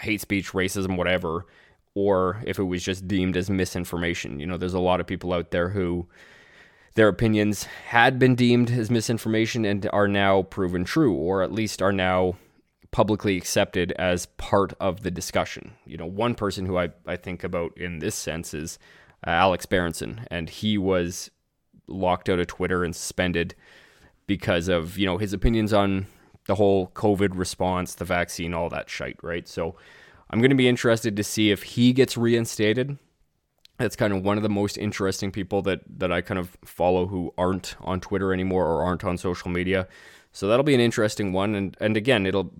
hate 0.00 0.20
speech, 0.20 0.50
racism, 0.50 0.96
whatever, 0.96 1.46
or 1.94 2.42
if 2.44 2.58
it 2.58 2.64
was 2.64 2.82
just 2.82 3.06
deemed 3.06 3.36
as 3.36 3.48
misinformation. 3.48 4.40
You 4.40 4.46
know, 4.46 4.56
there's 4.56 4.74
a 4.74 4.80
lot 4.80 5.00
of 5.00 5.06
people 5.06 5.32
out 5.32 5.52
there 5.52 5.68
who 5.68 6.08
their 6.94 7.06
opinions 7.06 7.64
had 7.64 8.18
been 8.18 8.34
deemed 8.34 8.70
as 8.70 8.90
misinformation 8.90 9.64
and 9.64 9.88
are 9.92 10.08
now 10.08 10.42
proven 10.42 10.84
true, 10.84 11.14
or 11.14 11.42
at 11.42 11.52
least 11.52 11.80
are 11.80 11.92
now 11.92 12.34
publicly 12.92 13.36
accepted 13.36 13.90
as 13.92 14.26
part 14.26 14.74
of 14.78 15.02
the 15.02 15.10
discussion. 15.10 15.72
You 15.84 15.96
know, 15.96 16.06
one 16.06 16.34
person 16.34 16.66
who 16.66 16.78
I, 16.78 16.90
I 17.06 17.16
think 17.16 17.42
about 17.42 17.76
in 17.76 17.98
this 17.98 18.14
sense 18.14 18.54
is 18.54 18.78
uh, 19.26 19.30
Alex 19.30 19.66
Berenson, 19.66 20.26
and 20.30 20.48
he 20.48 20.78
was 20.78 21.30
locked 21.88 22.28
out 22.28 22.38
of 22.38 22.46
Twitter 22.46 22.84
and 22.84 22.94
suspended 22.94 23.54
because 24.26 24.68
of, 24.68 24.98
you 24.98 25.06
know, 25.06 25.18
his 25.18 25.32
opinions 25.32 25.72
on 25.72 26.06
the 26.46 26.54
whole 26.54 26.88
COVID 26.88 27.30
response, 27.34 27.94
the 27.94 28.04
vaccine, 28.04 28.54
all 28.54 28.68
that 28.68 28.90
shite, 28.90 29.16
right? 29.22 29.48
So 29.48 29.74
I'm 30.30 30.40
going 30.40 30.50
to 30.50 30.56
be 30.56 30.68
interested 30.68 31.16
to 31.16 31.24
see 31.24 31.50
if 31.50 31.62
he 31.62 31.92
gets 31.92 32.16
reinstated. 32.16 32.98
That's 33.78 33.96
kind 33.96 34.12
of 34.12 34.22
one 34.22 34.36
of 34.36 34.42
the 34.42 34.48
most 34.48 34.76
interesting 34.76 35.32
people 35.32 35.62
that 35.62 35.80
that 35.98 36.12
I 36.12 36.20
kind 36.20 36.38
of 36.38 36.56
follow 36.64 37.06
who 37.06 37.32
aren't 37.38 37.74
on 37.80 38.00
Twitter 38.00 38.32
anymore 38.32 38.66
or 38.66 38.82
aren't 38.82 39.04
on 39.04 39.16
social 39.18 39.50
media. 39.50 39.88
So 40.30 40.46
that'll 40.46 40.62
be 40.62 40.74
an 40.74 40.80
interesting 40.80 41.32
one, 41.32 41.54
and 41.54 41.76
and 41.80 41.96
again, 41.96 42.26
it'll 42.26 42.52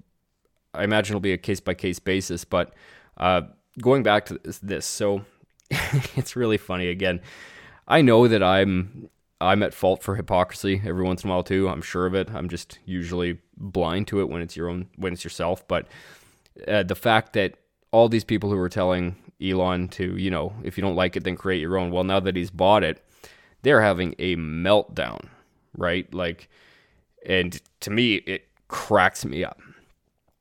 I 0.74 0.84
imagine 0.84 1.12
it'll 1.12 1.20
be 1.20 1.32
a 1.32 1.38
case 1.38 1.60
by 1.60 1.74
case 1.74 1.98
basis. 1.98 2.44
But 2.44 2.74
uh, 3.16 3.42
going 3.80 4.02
back 4.02 4.26
to 4.26 4.40
this, 4.62 4.86
so 4.86 5.24
it's 5.70 6.36
really 6.36 6.58
funny. 6.58 6.88
Again, 6.88 7.20
I 7.86 8.02
know 8.02 8.28
that 8.28 8.42
I'm 8.42 9.08
I'm 9.40 9.62
at 9.62 9.74
fault 9.74 10.02
for 10.02 10.14
hypocrisy 10.14 10.80
every 10.84 11.02
once 11.02 11.24
in 11.24 11.30
a 11.30 11.32
while 11.32 11.42
too. 11.42 11.68
I'm 11.68 11.82
sure 11.82 12.06
of 12.06 12.14
it. 12.14 12.30
I'm 12.30 12.48
just 12.48 12.78
usually 12.84 13.38
blind 13.56 14.06
to 14.08 14.20
it 14.20 14.28
when 14.28 14.40
it's 14.40 14.56
your 14.56 14.68
own 14.68 14.88
when 14.96 15.12
it's 15.12 15.24
yourself. 15.24 15.66
But 15.66 15.88
uh, 16.68 16.84
the 16.84 16.94
fact 16.94 17.32
that 17.32 17.56
all 17.90 18.08
these 18.08 18.24
people 18.24 18.50
who 18.50 18.56
were 18.56 18.68
telling 18.68 19.16
Elon 19.42 19.88
to 19.88 20.16
you 20.16 20.30
know 20.30 20.52
if 20.62 20.78
you 20.78 20.82
don't 20.82 20.94
like 20.94 21.16
it 21.16 21.24
then 21.24 21.36
create 21.36 21.60
your 21.60 21.76
own. 21.76 21.90
Well, 21.90 22.04
now 22.04 22.20
that 22.20 22.36
he's 22.36 22.50
bought 22.50 22.84
it, 22.84 23.04
they're 23.62 23.82
having 23.82 24.14
a 24.18 24.36
meltdown, 24.36 25.28
right? 25.76 26.12
Like, 26.14 26.48
and 27.26 27.60
to 27.80 27.90
me 27.90 28.16
it 28.16 28.46
cracks 28.68 29.24
me 29.24 29.44
up. 29.44 29.60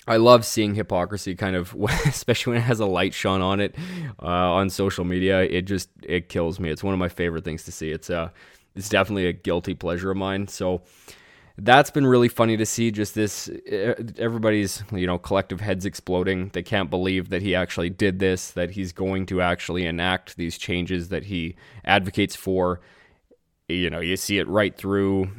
I 0.07 0.17
love 0.17 0.45
seeing 0.45 0.75
hypocrisy 0.75 1.35
kind 1.35 1.55
of, 1.55 1.73
especially 2.05 2.51
when 2.51 2.61
it 2.61 2.65
has 2.65 2.79
a 2.79 2.85
light 2.85 3.13
shone 3.13 3.41
on 3.41 3.59
it 3.59 3.75
uh, 4.21 4.25
on 4.25 4.69
social 4.69 5.05
media. 5.05 5.41
It 5.43 5.63
just 5.63 5.89
it 6.03 6.29
kills 6.29 6.59
me. 6.59 6.69
It's 6.69 6.83
one 6.83 6.93
of 6.93 6.99
my 6.99 7.09
favorite 7.09 7.43
things 7.43 7.63
to 7.63 7.71
see. 7.71 7.91
It's 7.91 8.09
uh 8.09 8.29
it's 8.75 8.89
definitely 8.89 9.27
a 9.27 9.33
guilty 9.33 9.73
pleasure 9.73 10.11
of 10.11 10.17
mine. 10.17 10.47
So 10.47 10.81
that's 11.57 11.91
been 11.91 12.07
really 12.07 12.29
funny 12.29 12.57
to 12.57 12.65
see 12.65 12.91
just 12.91 13.13
this 13.13 13.49
everybody's 14.17 14.83
you 14.91 15.05
know 15.05 15.17
collective 15.17 15.59
heads 15.61 15.85
exploding 15.85 16.49
they 16.53 16.63
can't 16.63 16.89
believe 16.89 17.29
that 17.29 17.41
he 17.41 17.53
actually 17.53 17.89
did 17.89 18.19
this 18.19 18.51
that 18.51 18.71
he's 18.71 18.91
going 18.91 19.25
to 19.25 19.41
actually 19.41 19.85
enact 19.85 20.37
these 20.37 20.57
changes 20.57 21.09
that 21.09 21.25
he 21.25 21.55
advocates 21.83 22.35
for 22.35 22.79
you 23.67 23.89
know 23.89 23.99
you 23.99 24.15
see 24.15 24.39
it 24.39 24.47
right 24.47 24.75
through 24.75 25.29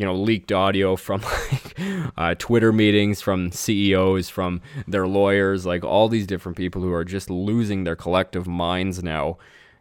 you 0.00 0.06
know 0.06 0.14
leaked 0.14 0.50
audio 0.50 0.96
from 0.96 1.20
like 1.52 1.76
uh, 2.16 2.34
Twitter 2.38 2.72
meetings 2.72 3.20
from 3.20 3.52
CEOs, 3.52 4.30
from 4.30 4.62
their 4.88 5.06
lawyers, 5.06 5.66
like 5.66 5.84
all 5.84 6.08
these 6.08 6.26
different 6.26 6.56
people 6.56 6.80
who 6.80 6.90
are 6.90 7.04
just 7.04 7.28
losing 7.28 7.84
their 7.84 7.96
collective 7.96 8.46
minds 8.48 9.02
now 9.02 9.36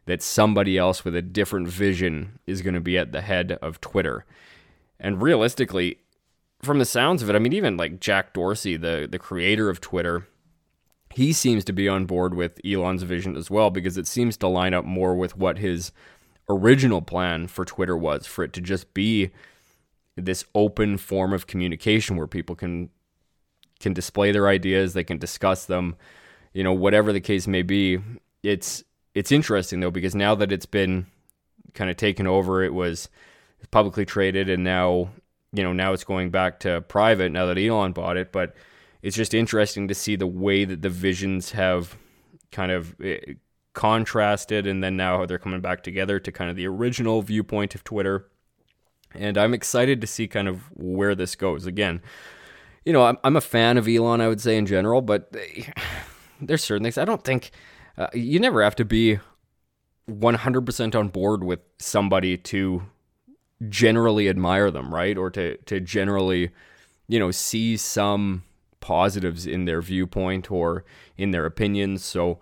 that 0.08 0.22
somebody 0.22 0.78
else 0.78 1.06
with 1.06 1.16
a 1.16 1.22
different 1.22 1.70
vision 1.70 2.38
is 2.46 2.62
going 2.62 2.74
to 2.74 2.82
be 2.82 2.98
at 2.98 3.14
the 3.14 3.22
head 3.22 3.58
of 3.62 3.80
Twitter. 3.80 4.26
And 5.00 5.22
realistically, 5.22 6.00
from 6.62 6.80
the 6.80 6.86
sounds 6.86 7.24
of 7.24 7.30
it, 7.30 7.36
I 7.38 7.40
mean, 7.40 7.54
even 7.54 7.78
like 7.78 8.02
Jack 8.02 8.34
Dorsey, 8.34 8.76
the 8.76 9.08
the 9.10 9.20
creator 9.20 9.70
of 9.70 9.80
Twitter, 9.80 10.28
he 11.14 11.32
seems 11.32 11.64
to 11.64 11.72
be 11.72 11.88
on 11.88 12.06
board 12.06 12.34
with 12.34 12.60
Elon's 12.66 13.04
vision 13.04 13.38
as 13.38 13.50
well 13.50 13.70
because 13.70 13.98
it 13.98 14.06
seems 14.06 14.36
to 14.38 14.50
line 14.50 14.74
up 14.74 14.84
more 14.84 15.16
with 15.16 15.38
what 15.38 15.60
his 15.60 15.94
original 16.50 17.02
plan 17.02 17.48
for 17.48 17.64
Twitter 17.64 17.96
was 17.96 18.26
for 18.26 18.44
it 18.44 18.52
to 18.52 18.60
just 18.60 18.94
be 18.94 19.32
this 20.26 20.46
open 20.56 20.98
form 20.98 21.34
of 21.34 21.48
communication 21.48 22.16
where 22.16 22.28
people 22.28 22.56
can 22.56 22.90
can 23.80 23.94
display 23.94 24.32
their 24.32 24.48
ideas, 24.48 24.94
they 24.94 25.06
can 25.06 25.18
discuss 25.18 25.66
them, 25.66 25.96
you 26.54 26.64
know, 26.64 26.74
whatever 26.74 27.14
the 27.14 27.22
case 27.22 27.48
may 27.48 27.62
be. 27.62 28.00
It's 28.44 28.84
it's 29.16 29.32
interesting 29.32 29.80
though 29.80 29.92
because 29.92 30.16
now 30.16 30.36
that 30.36 30.52
it's 30.52 30.66
been 30.66 31.08
kind 31.74 31.90
of 31.90 31.98
taken 31.98 32.28
over, 32.28 32.64
it 32.64 32.74
was 32.74 33.10
publicly 33.72 34.06
traded 34.06 34.50
and 34.50 34.64
now 34.64 35.10
you 35.52 35.64
know, 35.64 35.74
now 35.74 35.94
it's 35.94 36.04
going 36.04 36.30
back 36.30 36.60
to 36.60 36.82
private 36.82 37.32
now 37.32 37.46
that 37.48 37.58
Elon 37.58 37.92
bought 37.92 38.18
it, 38.18 38.32
but 38.32 38.54
it's 39.02 39.16
just 39.16 39.34
interesting 39.34 39.88
to 39.88 39.96
see 39.96 40.16
the 40.16 40.28
way 40.28 40.66
that 40.66 40.82
the 40.82 40.90
visions 40.90 41.52
have 41.52 41.98
kind 42.52 42.72
of 42.72 42.96
eh, 43.02 43.18
contrasted 43.74 44.68
and 44.68 44.84
then 44.84 44.98
now 44.98 45.26
they're 45.26 45.40
coming 45.40 45.62
back 45.62 45.84
together 45.84 46.20
to 46.20 46.32
kind 46.32 46.50
of 46.50 46.56
the 46.56 46.68
original 46.68 47.22
viewpoint 47.22 47.76
of 47.76 47.84
Twitter. 47.84 48.28
And 49.16 49.38
I'm 49.38 49.54
excited 49.54 50.02
to 50.02 50.08
see 50.08 50.28
kind 50.28 50.48
of 50.48 50.70
where 50.76 51.16
this 51.16 51.36
goes. 51.36 51.66
Again, 51.66 52.02
you 52.86 52.94
know, 52.94 53.04
I'm, 53.04 53.18
I'm 53.24 53.36
a 53.36 53.42
fan 53.42 53.78
of 53.78 53.88
Elon, 53.88 54.22
I 54.22 54.28
would 54.28 54.42
say 54.42 54.58
in 54.58 54.66
general, 54.66 55.02
but 55.02 55.36
there's 56.42 56.64
certain 56.64 56.84
things 56.84 56.98
I 56.98 57.06
don't 57.06 57.24
think 57.24 57.52
uh, 57.98 58.08
you 58.14 58.40
never 58.40 58.64
have 58.64 58.76
to 58.78 58.86
be 58.86 59.20
100% 60.10 60.96
on 60.96 61.10
board 61.10 61.44
with 61.44 61.60
somebody 61.78 62.38
to 62.38 62.84
generally 63.68 64.30
admire 64.30 64.72
them, 64.72 64.94
right? 64.94 65.18
Or 65.18 65.30
to 65.32 65.58
to 65.58 65.80
generally, 65.80 66.52
you 67.08 67.20
know, 67.20 67.32
see 67.32 67.76
some 67.78 68.44
positives 68.80 69.46
in 69.46 69.66
their 69.66 69.82
viewpoint 69.82 70.50
or 70.50 70.86
in 71.18 71.32
their 71.32 71.46
opinions. 71.46 72.04
So, 72.04 72.40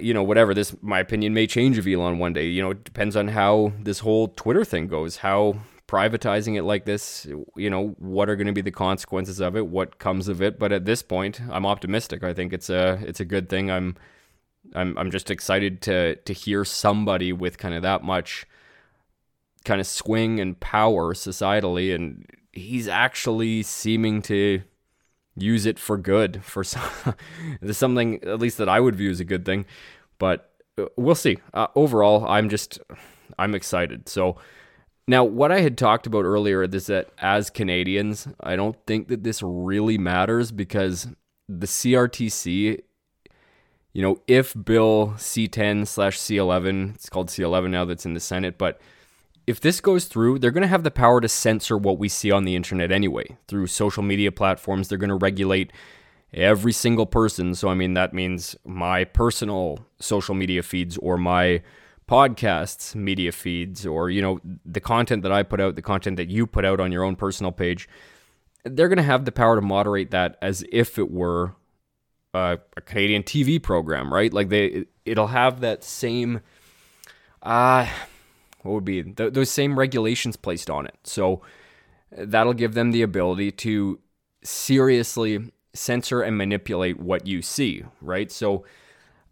you 0.00 0.14
know, 0.14 0.22
whatever 0.22 0.54
this 0.54 0.74
my 0.82 1.00
opinion 1.00 1.34
may 1.34 1.46
change 1.46 1.78
of 1.78 1.86
Elon 1.86 2.18
one 2.18 2.32
day. 2.32 2.46
You 2.46 2.62
know, 2.62 2.70
it 2.70 2.84
depends 2.84 3.16
on 3.16 3.28
how 3.28 3.72
this 3.80 4.00
whole 4.00 4.28
Twitter 4.28 4.64
thing 4.64 4.88
goes, 4.88 5.18
how 5.18 5.56
privatizing 5.86 6.56
it 6.56 6.62
like 6.62 6.84
this, 6.84 7.26
you 7.56 7.70
know, 7.70 7.94
what 7.98 8.28
are 8.28 8.36
going 8.36 8.48
to 8.48 8.52
be 8.52 8.60
the 8.60 8.70
consequences 8.70 9.40
of 9.40 9.56
it, 9.56 9.66
what 9.66 9.98
comes 9.98 10.28
of 10.28 10.42
it. 10.42 10.58
But 10.58 10.72
at 10.72 10.84
this 10.84 11.02
point, 11.02 11.40
I'm 11.50 11.66
optimistic. 11.66 12.24
I 12.24 12.32
think 12.32 12.52
it's 12.52 12.70
a 12.70 12.98
it's 13.02 13.20
a 13.20 13.24
good 13.24 13.48
thing. 13.48 13.70
I'm 13.70 13.96
I'm 14.74 14.96
I'm 14.98 15.10
just 15.10 15.30
excited 15.30 15.80
to 15.82 16.16
to 16.16 16.32
hear 16.32 16.64
somebody 16.64 17.32
with 17.32 17.58
kind 17.58 17.74
of 17.74 17.82
that 17.82 18.02
much 18.02 18.46
kind 19.64 19.80
of 19.80 19.86
swing 19.86 20.40
and 20.40 20.58
power 20.58 21.12
societally, 21.14 21.94
and 21.94 22.26
he's 22.52 22.88
actually 22.88 23.62
seeming 23.62 24.22
to 24.22 24.62
use 25.36 25.66
it 25.66 25.78
for 25.78 25.96
good 25.98 26.42
for 26.44 26.64
some, 26.64 27.14
something 27.70 28.22
at 28.24 28.38
least 28.38 28.58
that 28.58 28.68
I 28.68 28.80
would 28.80 28.96
view 28.96 29.10
as 29.10 29.20
a 29.20 29.24
good 29.24 29.44
thing. 29.44 29.66
But 30.18 30.50
uh, 30.78 30.86
we'll 30.96 31.14
see. 31.14 31.38
Uh, 31.52 31.68
overall, 31.74 32.26
I'm 32.26 32.48
just 32.48 32.78
I'm 33.38 33.54
excited. 33.54 34.08
So 34.08 34.36
now, 35.08 35.22
what 35.22 35.52
I 35.52 35.60
had 35.60 35.78
talked 35.78 36.06
about 36.06 36.24
earlier 36.24 36.64
is 36.64 36.86
that 36.86 37.10
as 37.18 37.48
Canadians, 37.48 38.26
I 38.40 38.56
don't 38.56 38.76
think 38.86 39.08
that 39.08 39.22
this 39.22 39.40
really 39.42 39.98
matters 39.98 40.50
because 40.50 41.08
the 41.48 41.66
CRTC, 41.66 42.80
you 43.92 44.02
know, 44.02 44.20
if 44.26 44.52
Bill 44.64 45.14
C10 45.16 45.86
slash 45.86 46.18
C11, 46.18 46.96
it's 46.96 47.08
called 47.08 47.28
C11 47.28 47.70
now 47.70 47.84
that's 47.84 48.04
in 48.04 48.14
the 48.14 48.20
Senate, 48.20 48.58
but 48.58 48.80
if 49.46 49.60
this 49.60 49.80
goes 49.80 50.06
through, 50.06 50.38
they're 50.38 50.50
going 50.50 50.62
to 50.62 50.68
have 50.68 50.82
the 50.82 50.90
power 50.90 51.20
to 51.20 51.28
censor 51.28 51.78
what 51.78 51.98
we 51.98 52.08
see 52.08 52.30
on 52.30 52.44
the 52.44 52.56
internet 52.56 52.90
anyway. 52.90 53.36
Through 53.46 53.68
social 53.68 54.02
media 54.02 54.32
platforms, 54.32 54.88
they're 54.88 54.98
going 54.98 55.08
to 55.08 55.16
regulate 55.16 55.72
every 56.34 56.72
single 56.72 57.06
person. 57.06 57.54
So, 57.54 57.68
I 57.68 57.74
mean, 57.74 57.94
that 57.94 58.12
means 58.12 58.56
my 58.64 59.04
personal 59.04 59.86
social 60.00 60.34
media 60.34 60.62
feeds 60.62 60.98
or 60.98 61.16
my 61.16 61.62
podcasts 62.08 62.94
media 62.94 63.32
feeds 63.32 63.86
or, 63.86 64.10
you 64.10 64.20
know, 64.20 64.40
the 64.64 64.80
content 64.80 65.22
that 65.22 65.32
I 65.32 65.42
put 65.42 65.60
out, 65.60 65.76
the 65.76 65.82
content 65.82 66.16
that 66.16 66.28
you 66.28 66.46
put 66.46 66.64
out 66.64 66.80
on 66.80 66.90
your 66.92 67.04
own 67.04 67.16
personal 67.16 67.52
page. 67.52 67.88
They're 68.64 68.88
going 68.88 68.96
to 68.96 69.04
have 69.04 69.24
the 69.24 69.32
power 69.32 69.54
to 69.54 69.62
moderate 69.62 70.10
that 70.10 70.38
as 70.42 70.64
if 70.72 70.98
it 70.98 71.10
were 71.10 71.54
a, 72.34 72.58
a 72.76 72.80
Canadian 72.80 73.22
TV 73.22 73.62
program, 73.62 74.12
right? 74.12 74.32
Like 74.32 74.48
they, 74.48 74.86
it'll 75.04 75.28
have 75.28 75.60
that 75.60 75.84
same, 75.84 76.40
uh, 77.42 77.86
what 78.66 78.74
would 78.74 78.84
be 78.84 79.02
th- 79.02 79.32
those 79.32 79.50
same 79.50 79.78
regulations 79.78 80.36
placed 80.36 80.70
on 80.70 80.86
it. 80.86 80.96
So 81.04 81.42
that'll 82.10 82.54
give 82.54 82.74
them 82.74 82.90
the 82.90 83.02
ability 83.02 83.52
to 83.52 84.00
seriously 84.42 85.52
censor 85.74 86.22
and 86.22 86.36
manipulate 86.36 86.98
what 86.98 87.26
you 87.26 87.42
see, 87.42 87.84
right? 88.00 88.30
So 88.30 88.64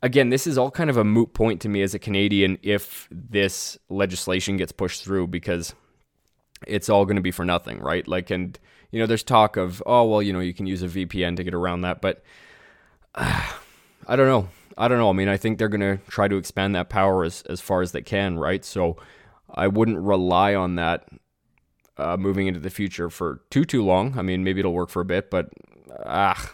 again, 0.03 0.29
this 0.29 0.47
is 0.47 0.59
all 0.59 0.70
kind 0.70 0.90
of 0.90 0.97
a 0.97 1.05
moot 1.05 1.33
point 1.33 1.61
to 1.62 1.68
me 1.68 1.83
as 1.83 1.94
a 1.94 1.99
Canadian 1.99 2.59
if 2.62 3.09
this 3.11 3.79
legislation 3.88 4.57
gets 4.57 4.73
pushed 4.73 5.03
through 5.03 5.29
because 5.29 5.75
it's 6.66 6.88
all 6.88 7.05
going 7.05 7.16
to 7.16 7.23
be 7.23 7.31
for 7.31 7.44
nothing, 7.44 7.81
right? 7.81 8.07
Like, 8.07 8.31
and 8.31 8.59
you 8.90 9.01
know, 9.01 9.07
there's 9.07 9.23
talk 9.23 9.57
of, 9.57 9.83
oh, 9.87 10.05
well, 10.05 10.23
you 10.23 10.33
know, 10.33 10.40
you 10.40 10.55
can 10.55 10.66
use 10.66 10.83
a 10.83 10.88
VPN 10.88 11.37
to 11.37 11.44
get 11.44 11.55
around 11.55 11.81
that, 11.81 12.01
but 12.01 12.23
uh, 13.14 13.53
I 14.07 14.16
don't 14.16 14.29
know. 14.29 14.49
I 14.77 14.88
don't 14.88 14.99
know. 14.99 15.09
I 15.09 15.12
mean, 15.12 15.29
I 15.29 15.37
think 15.37 15.59
they're 15.59 15.68
going 15.68 15.81
to 15.81 15.99
try 16.09 16.29
to 16.29 16.37
expand 16.37 16.75
that 16.75 16.88
power 16.88 17.25
as, 17.25 17.42
as 17.42 17.61
far 17.61 17.81
as 17.81 17.92
they 17.92 18.03
can, 18.03 18.38
right? 18.38 18.64
So 18.64 18.97
I 19.52 19.68
wouldn't 19.68 19.98
rely 19.98 20.54
on 20.54 20.76
that 20.76 21.09
uh, 21.96 22.16
moving 22.16 22.46
into 22.46 22.61
the 22.61 22.70
future 22.70 23.11
for 23.11 23.40
too 23.50 23.64
too 23.64 23.85
long. 23.85 24.18
I 24.18 24.22
mean, 24.22 24.44
maybe 24.44 24.61
it'll 24.61 24.72
work 24.72 24.90
for 24.90 25.00
a 25.00 25.04
bit, 25.04 25.30
but 25.30 25.50
ah, 26.04 26.52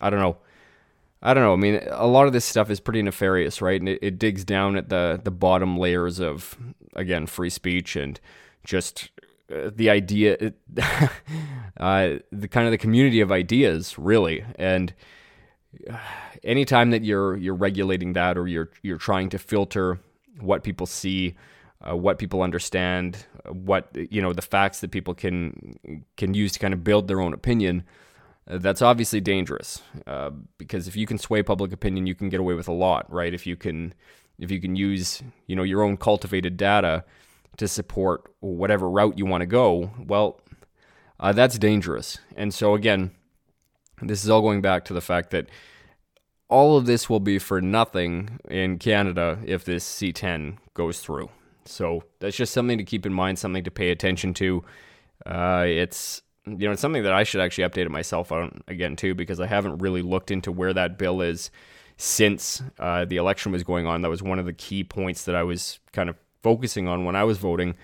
I 0.00 0.10
don't 0.10 0.20
know. 0.20 0.36
I 1.20 1.34
don't 1.34 1.42
know. 1.42 1.52
I 1.52 1.56
mean, 1.56 1.80
a 1.90 2.06
lot 2.06 2.28
of 2.28 2.32
this 2.32 2.44
stuff 2.44 2.70
is 2.70 2.78
pretty 2.78 3.02
nefarious, 3.02 3.60
right? 3.60 3.80
And 3.80 3.88
it, 3.88 3.98
it 4.00 4.18
digs 4.18 4.44
down 4.44 4.76
at 4.76 4.88
the 4.88 5.20
the 5.22 5.30
bottom 5.30 5.76
layers 5.76 6.20
of 6.20 6.56
again 6.94 7.26
free 7.26 7.50
speech 7.50 7.96
and 7.96 8.20
just 8.64 9.10
uh, 9.52 9.70
the 9.74 9.90
idea, 9.90 10.36
uh, 11.78 12.10
the 12.30 12.48
kind 12.48 12.66
of 12.66 12.70
the 12.70 12.78
community 12.78 13.20
of 13.20 13.32
ideas, 13.32 13.98
really. 13.98 14.44
And 14.56 14.94
uh, 15.90 15.96
anytime 16.44 16.90
that 16.90 17.02
you're 17.02 17.36
you're 17.36 17.54
regulating 17.54 18.12
that 18.12 18.38
or 18.38 18.46
you're 18.46 18.70
you're 18.82 18.98
trying 18.98 19.28
to 19.30 19.38
filter 19.38 19.98
what 20.38 20.62
people 20.62 20.86
see 20.86 21.34
uh, 21.86 21.96
what 21.96 22.18
people 22.18 22.42
understand, 22.42 23.26
uh, 23.44 23.52
what 23.52 23.88
you 24.10 24.20
know, 24.20 24.32
the 24.32 24.42
facts 24.42 24.80
that 24.80 24.90
people 24.90 25.14
can 25.14 25.78
can 26.16 26.34
use 26.34 26.52
to 26.52 26.58
kind 26.58 26.74
of 26.74 26.82
build 26.82 27.08
their 27.08 27.20
own 27.20 27.32
opinion. 27.32 27.84
Uh, 28.48 28.58
that's 28.58 28.82
obviously 28.82 29.20
dangerous 29.20 29.82
uh, 30.06 30.30
because 30.56 30.88
if 30.88 30.96
you 30.96 31.06
can 31.06 31.18
sway 31.18 31.42
public 31.42 31.72
opinion, 31.72 32.06
you 32.06 32.14
can 32.14 32.28
get 32.28 32.40
away 32.40 32.54
with 32.54 32.68
a 32.68 32.72
lot, 32.72 33.10
right? 33.12 33.34
If 33.34 33.46
you 33.46 33.56
can, 33.56 33.94
if 34.38 34.50
you 34.50 34.60
can 34.60 34.74
use 34.74 35.22
you 35.46 35.54
know 35.54 35.62
your 35.62 35.82
own 35.82 35.96
cultivated 35.96 36.56
data 36.56 37.04
to 37.56 37.68
support 37.68 38.32
whatever 38.40 38.88
route 38.88 39.18
you 39.18 39.26
want 39.26 39.42
to 39.42 39.46
go, 39.46 39.90
well, 40.04 40.40
uh, 41.20 41.32
that's 41.32 41.58
dangerous. 41.58 42.18
And 42.36 42.54
so 42.54 42.74
again, 42.74 43.12
this 44.02 44.24
is 44.24 44.30
all 44.30 44.40
going 44.40 44.62
back 44.62 44.84
to 44.86 44.94
the 44.94 45.00
fact 45.00 45.30
that 45.30 45.48
all 46.48 46.76
of 46.76 46.86
this 46.86 47.10
will 47.10 47.20
be 47.20 47.38
for 47.38 47.60
nothing 47.60 48.40
in 48.48 48.78
Canada 48.78 49.38
if 49.44 49.64
this 49.64 49.84
C10 49.84 50.58
goes 50.74 51.00
through. 51.00 51.28
So 51.68 52.02
that's 52.20 52.36
just 52.36 52.52
something 52.52 52.78
to 52.78 52.84
keep 52.84 53.06
in 53.06 53.12
mind, 53.12 53.38
something 53.38 53.64
to 53.64 53.70
pay 53.70 53.90
attention 53.90 54.34
to. 54.34 54.64
Uh, 55.26 55.64
it's 55.66 56.22
you 56.46 56.56
know 56.56 56.72
it's 56.72 56.80
something 56.80 57.02
that 57.02 57.12
I 57.12 57.24
should 57.24 57.40
actually 57.40 57.68
update 57.68 57.86
it 57.86 57.90
myself 57.90 58.32
on 58.32 58.62
again 58.68 58.96
too 58.96 59.14
because 59.14 59.40
I 59.40 59.46
haven't 59.46 59.78
really 59.78 60.02
looked 60.02 60.30
into 60.30 60.50
where 60.50 60.72
that 60.72 60.98
bill 60.98 61.20
is 61.20 61.50
since 61.98 62.62
uh, 62.78 63.04
the 63.04 63.16
election 63.16 63.52
was 63.52 63.64
going 63.64 63.86
on. 63.86 64.02
That 64.02 64.08
was 64.08 64.22
one 64.22 64.38
of 64.38 64.46
the 64.46 64.52
key 64.52 64.84
points 64.84 65.24
that 65.24 65.34
I 65.34 65.42
was 65.42 65.80
kind 65.92 66.08
of 66.08 66.16
focusing 66.42 66.88
on 66.88 67.04
when 67.04 67.16
I 67.16 67.24
was 67.24 67.38
voting. 67.38 67.74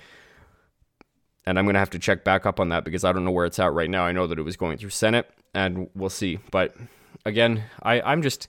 And 1.46 1.58
I'm 1.58 1.66
going 1.66 1.74
to 1.74 1.80
have 1.80 1.90
to 1.90 1.98
check 1.98 2.24
back 2.24 2.46
up 2.46 2.58
on 2.58 2.70
that 2.70 2.84
because 2.84 3.04
I 3.04 3.12
don't 3.12 3.24
know 3.24 3.30
where 3.30 3.44
it's 3.44 3.58
at 3.58 3.72
right 3.72 3.90
now. 3.90 4.04
I 4.04 4.12
know 4.12 4.26
that 4.26 4.38
it 4.38 4.42
was 4.42 4.56
going 4.56 4.78
through 4.78 4.90
Senate, 4.90 5.28
and 5.52 5.90
we'll 5.94 6.08
see. 6.08 6.38
But 6.50 6.74
again, 7.26 7.64
I, 7.82 8.00
I'm 8.00 8.22
just 8.22 8.48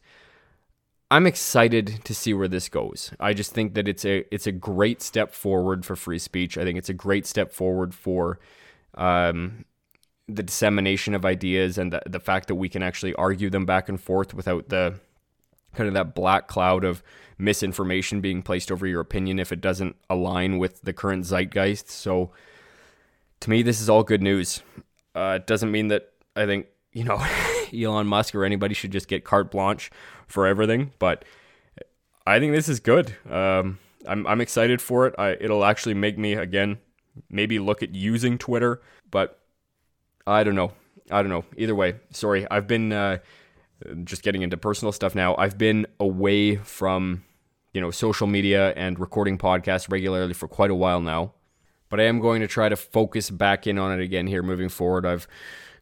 I'm 1.11 1.27
excited 1.27 1.99
to 2.03 2.15
see 2.15 2.33
where 2.33 2.47
this 2.47 2.67
goes. 2.67 3.11
I 3.19 3.33
just 3.33 3.53
think 3.53 3.75
that 3.75 3.87
it's 3.87 4.05
a 4.05 4.25
it's 4.33 4.47
a 4.47 4.51
great 4.51 5.01
step 5.01 5.33
forward 5.33 5.85
for 5.85 5.95
free 5.95 6.19
speech. 6.19 6.57
I 6.57 6.63
think 6.63 6.77
it's 6.77 6.89
a 6.89 6.93
great 6.93 7.27
step 7.27 7.51
forward 7.51 7.93
for 7.93 8.39
um, 8.95 9.65
the 10.27 10.43
dissemination 10.43 11.13
of 11.13 11.23
ideas 11.23 11.77
and 11.77 11.93
the, 11.93 12.01
the 12.07 12.19
fact 12.19 12.47
that 12.47 12.55
we 12.55 12.69
can 12.69 12.81
actually 12.81 13.13
argue 13.15 13.49
them 13.49 13.65
back 13.65 13.87
and 13.87 14.01
forth 14.01 14.33
without 14.33 14.69
the 14.69 14.95
kind 15.75 15.87
of 15.87 15.93
that 15.93 16.15
black 16.15 16.47
cloud 16.47 16.83
of 16.83 17.03
misinformation 17.37 18.21
being 18.21 18.41
placed 18.41 18.71
over 18.71 18.87
your 18.87 19.01
opinion 19.01 19.39
if 19.39 19.51
it 19.51 19.61
doesn't 19.61 19.95
align 20.09 20.57
with 20.57 20.81
the 20.81 20.93
current 20.93 21.25
zeitgeist. 21.25 21.89
So 21.89 22.31
to 23.41 23.49
me, 23.49 23.61
this 23.61 23.81
is 23.81 23.89
all 23.89 24.03
good 24.03 24.23
news. 24.23 24.63
Uh, 25.13 25.37
it 25.39 25.45
doesn't 25.45 25.71
mean 25.71 25.89
that 25.89 26.13
I 26.35 26.45
think, 26.45 26.67
you 26.93 27.03
know, 27.03 27.17
Elon 27.75 28.07
Musk 28.07 28.35
or 28.35 28.45
anybody 28.45 28.73
should 28.73 28.91
just 28.91 29.07
get 29.07 29.23
carte 29.23 29.51
blanche 29.51 29.91
for 30.27 30.47
everything, 30.47 30.91
but 30.99 31.25
I 32.25 32.39
think 32.39 32.53
this 32.53 32.69
is 32.69 32.79
good. 32.79 33.15
Um, 33.29 33.79
I'm, 34.07 34.25
I'm 34.27 34.41
excited 34.41 34.81
for 34.81 35.07
it. 35.07 35.15
I, 35.17 35.31
it'll 35.33 35.65
actually 35.65 35.93
make 35.93 36.17
me, 36.17 36.33
again, 36.33 36.79
maybe 37.29 37.59
look 37.59 37.83
at 37.83 37.93
using 37.93 38.37
Twitter, 38.37 38.81
but 39.11 39.39
I 40.25 40.43
don't 40.43 40.55
know. 40.55 40.71
I 41.11 41.21
don't 41.21 41.29
know. 41.29 41.45
Either 41.57 41.75
way, 41.75 41.95
sorry. 42.11 42.47
I've 42.49 42.67
been 42.67 42.91
uh, 42.91 43.19
just 44.03 44.23
getting 44.23 44.41
into 44.41 44.57
personal 44.57 44.91
stuff 44.91 45.13
now. 45.13 45.35
I've 45.37 45.57
been 45.57 45.85
away 45.99 46.55
from, 46.55 47.23
you 47.73 47.81
know, 47.81 47.91
social 47.91 48.25
media 48.25 48.73
and 48.75 48.99
recording 48.99 49.37
podcasts 49.37 49.91
regularly 49.91 50.33
for 50.33 50.47
quite 50.47 50.71
a 50.71 50.75
while 50.75 51.01
now 51.01 51.33
but 51.89 51.99
I 51.99 52.03
am 52.03 52.19
going 52.19 52.41
to 52.41 52.47
try 52.47 52.69
to 52.69 52.75
focus 52.75 53.29
back 53.29 53.67
in 53.67 53.77
on 53.77 53.97
it 53.97 54.03
again 54.03 54.27
here 54.27 54.43
moving 54.43 54.69
forward. 54.69 55.05
I've 55.05 55.27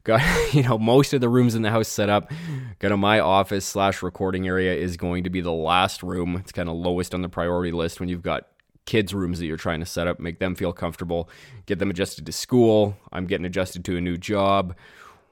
got 0.04 0.22
you 0.54 0.64
know 0.64 0.78
most 0.78 1.14
of 1.14 1.22
the 1.22 1.30
rooms 1.30 1.56
in 1.56 1.62
the 1.62 1.72
house 1.72 1.88
set 1.88 2.10
up. 2.10 2.32
Kind 2.80 2.94
of 2.94 3.00
my 3.00 3.20
office 3.20 3.66
slash 3.66 4.02
recording 4.04 4.48
area 4.48 4.74
is 4.74 4.98
going 4.98 5.24
to 5.24 5.30
be 5.30 5.42
the 5.42 5.52
last 5.52 6.04
room. 6.04 6.36
It's 6.38 6.52
kind 6.52 6.70
of 6.70 6.76
lowest 6.76 7.14
on 7.14 7.22
the 7.22 7.30
priority 7.30 7.72
list 7.72 8.00
when 8.00 8.10
you've 8.10 8.22
got 8.22 8.48
kids' 8.86 9.14
rooms 9.14 9.40
that 9.40 9.46
you're 9.46 9.58
trying 9.58 9.80
to 9.80 9.86
set 9.86 10.08
up, 10.08 10.20
make 10.20 10.40
them 10.40 10.56
feel 10.56 10.74
comfortable, 10.74 11.30
get 11.66 11.80
them 11.80 11.90
adjusted 11.90 12.26
to 12.26 12.32
school. 12.32 12.98
I'm 13.12 13.26
getting 13.26 13.46
adjusted 13.46 13.86
to 13.86 13.98
a 13.98 14.02
new 14.02 14.18
job. 14.18 14.76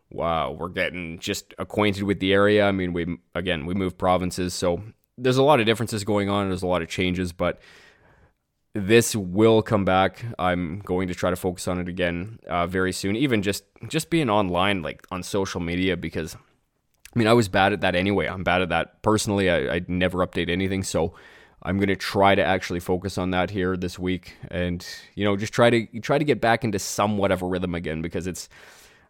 Wow, 0.09 0.51
we're 0.51 0.69
getting 0.69 1.19
just 1.19 1.53
acquainted 1.57 2.03
with 2.03 2.19
the 2.19 2.33
area. 2.33 2.65
I 2.65 2.71
mean, 2.71 2.93
we 2.93 3.17
again 3.35 3.65
we 3.65 3.73
move 3.73 3.97
provinces, 3.97 4.53
so 4.53 4.83
there's 5.17 5.37
a 5.37 5.43
lot 5.43 5.59
of 5.59 5.65
differences 5.65 6.03
going 6.03 6.29
on. 6.29 6.49
There's 6.49 6.63
a 6.63 6.67
lot 6.67 6.81
of 6.81 6.89
changes, 6.89 7.31
but 7.31 7.61
this 8.73 9.15
will 9.15 9.61
come 9.61 9.83
back. 9.83 10.23
I'm 10.39 10.79
going 10.79 11.07
to 11.09 11.15
try 11.15 11.29
to 11.29 11.35
focus 11.35 11.67
on 11.67 11.79
it 11.79 11.87
again 11.87 12.39
uh, 12.47 12.67
very 12.67 12.93
soon. 12.93 13.15
Even 13.15 13.41
just 13.41 13.63
just 13.87 14.09
being 14.09 14.29
online, 14.29 14.81
like 14.81 15.05
on 15.11 15.23
social 15.23 15.59
media, 15.59 15.97
because 15.97 16.35
I 16.35 17.19
mean 17.19 17.27
I 17.27 17.33
was 17.33 17.49
bad 17.49 17.73
at 17.73 17.81
that 17.81 17.95
anyway. 17.95 18.27
I'm 18.27 18.43
bad 18.43 18.61
at 18.61 18.69
that 18.69 19.01
personally. 19.01 19.49
I, 19.49 19.75
I 19.75 19.81
never 19.87 20.25
update 20.25 20.49
anything, 20.49 20.83
so 20.83 21.13
I'm 21.63 21.77
going 21.77 21.89
to 21.89 21.95
try 21.95 22.33
to 22.33 22.43
actually 22.43 22.79
focus 22.79 23.17
on 23.17 23.31
that 23.31 23.49
here 23.49 23.75
this 23.75 23.99
week, 23.99 24.35
and 24.49 24.85
you 25.15 25.25
know 25.25 25.35
just 25.35 25.53
try 25.53 25.69
to 25.69 25.85
try 25.99 26.17
to 26.17 26.25
get 26.25 26.39
back 26.39 26.63
into 26.63 26.79
somewhat 26.79 27.31
of 27.31 27.41
a 27.41 27.45
rhythm 27.45 27.75
again 27.75 28.01
because 28.01 28.27
it's. 28.27 28.49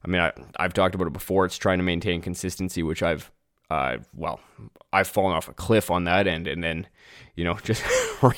I 0.03 0.07
mean, 0.07 0.19
I, 0.19 0.31
I've 0.59 0.73
talked 0.73 0.95
about 0.95 1.05
it 1.05 1.13
before. 1.13 1.45
It's 1.45 1.59
trying 1.59 1.77
to 1.77 1.83
maintain 1.83 2.21
consistency, 2.21 2.81
which 2.81 3.03
I've 3.03 3.29
uh, 3.71 3.99
well, 4.13 4.41
I've 4.91 5.07
fallen 5.07 5.33
off 5.33 5.47
a 5.47 5.53
cliff 5.53 5.89
on 5.89 6.03
that 6.03 6.27
end, 6.27 6.45
and 6.45 6.61
then, 6.61 6.87
you 7.35 7.45
know, 7.45 7.53
just 7.63 7.81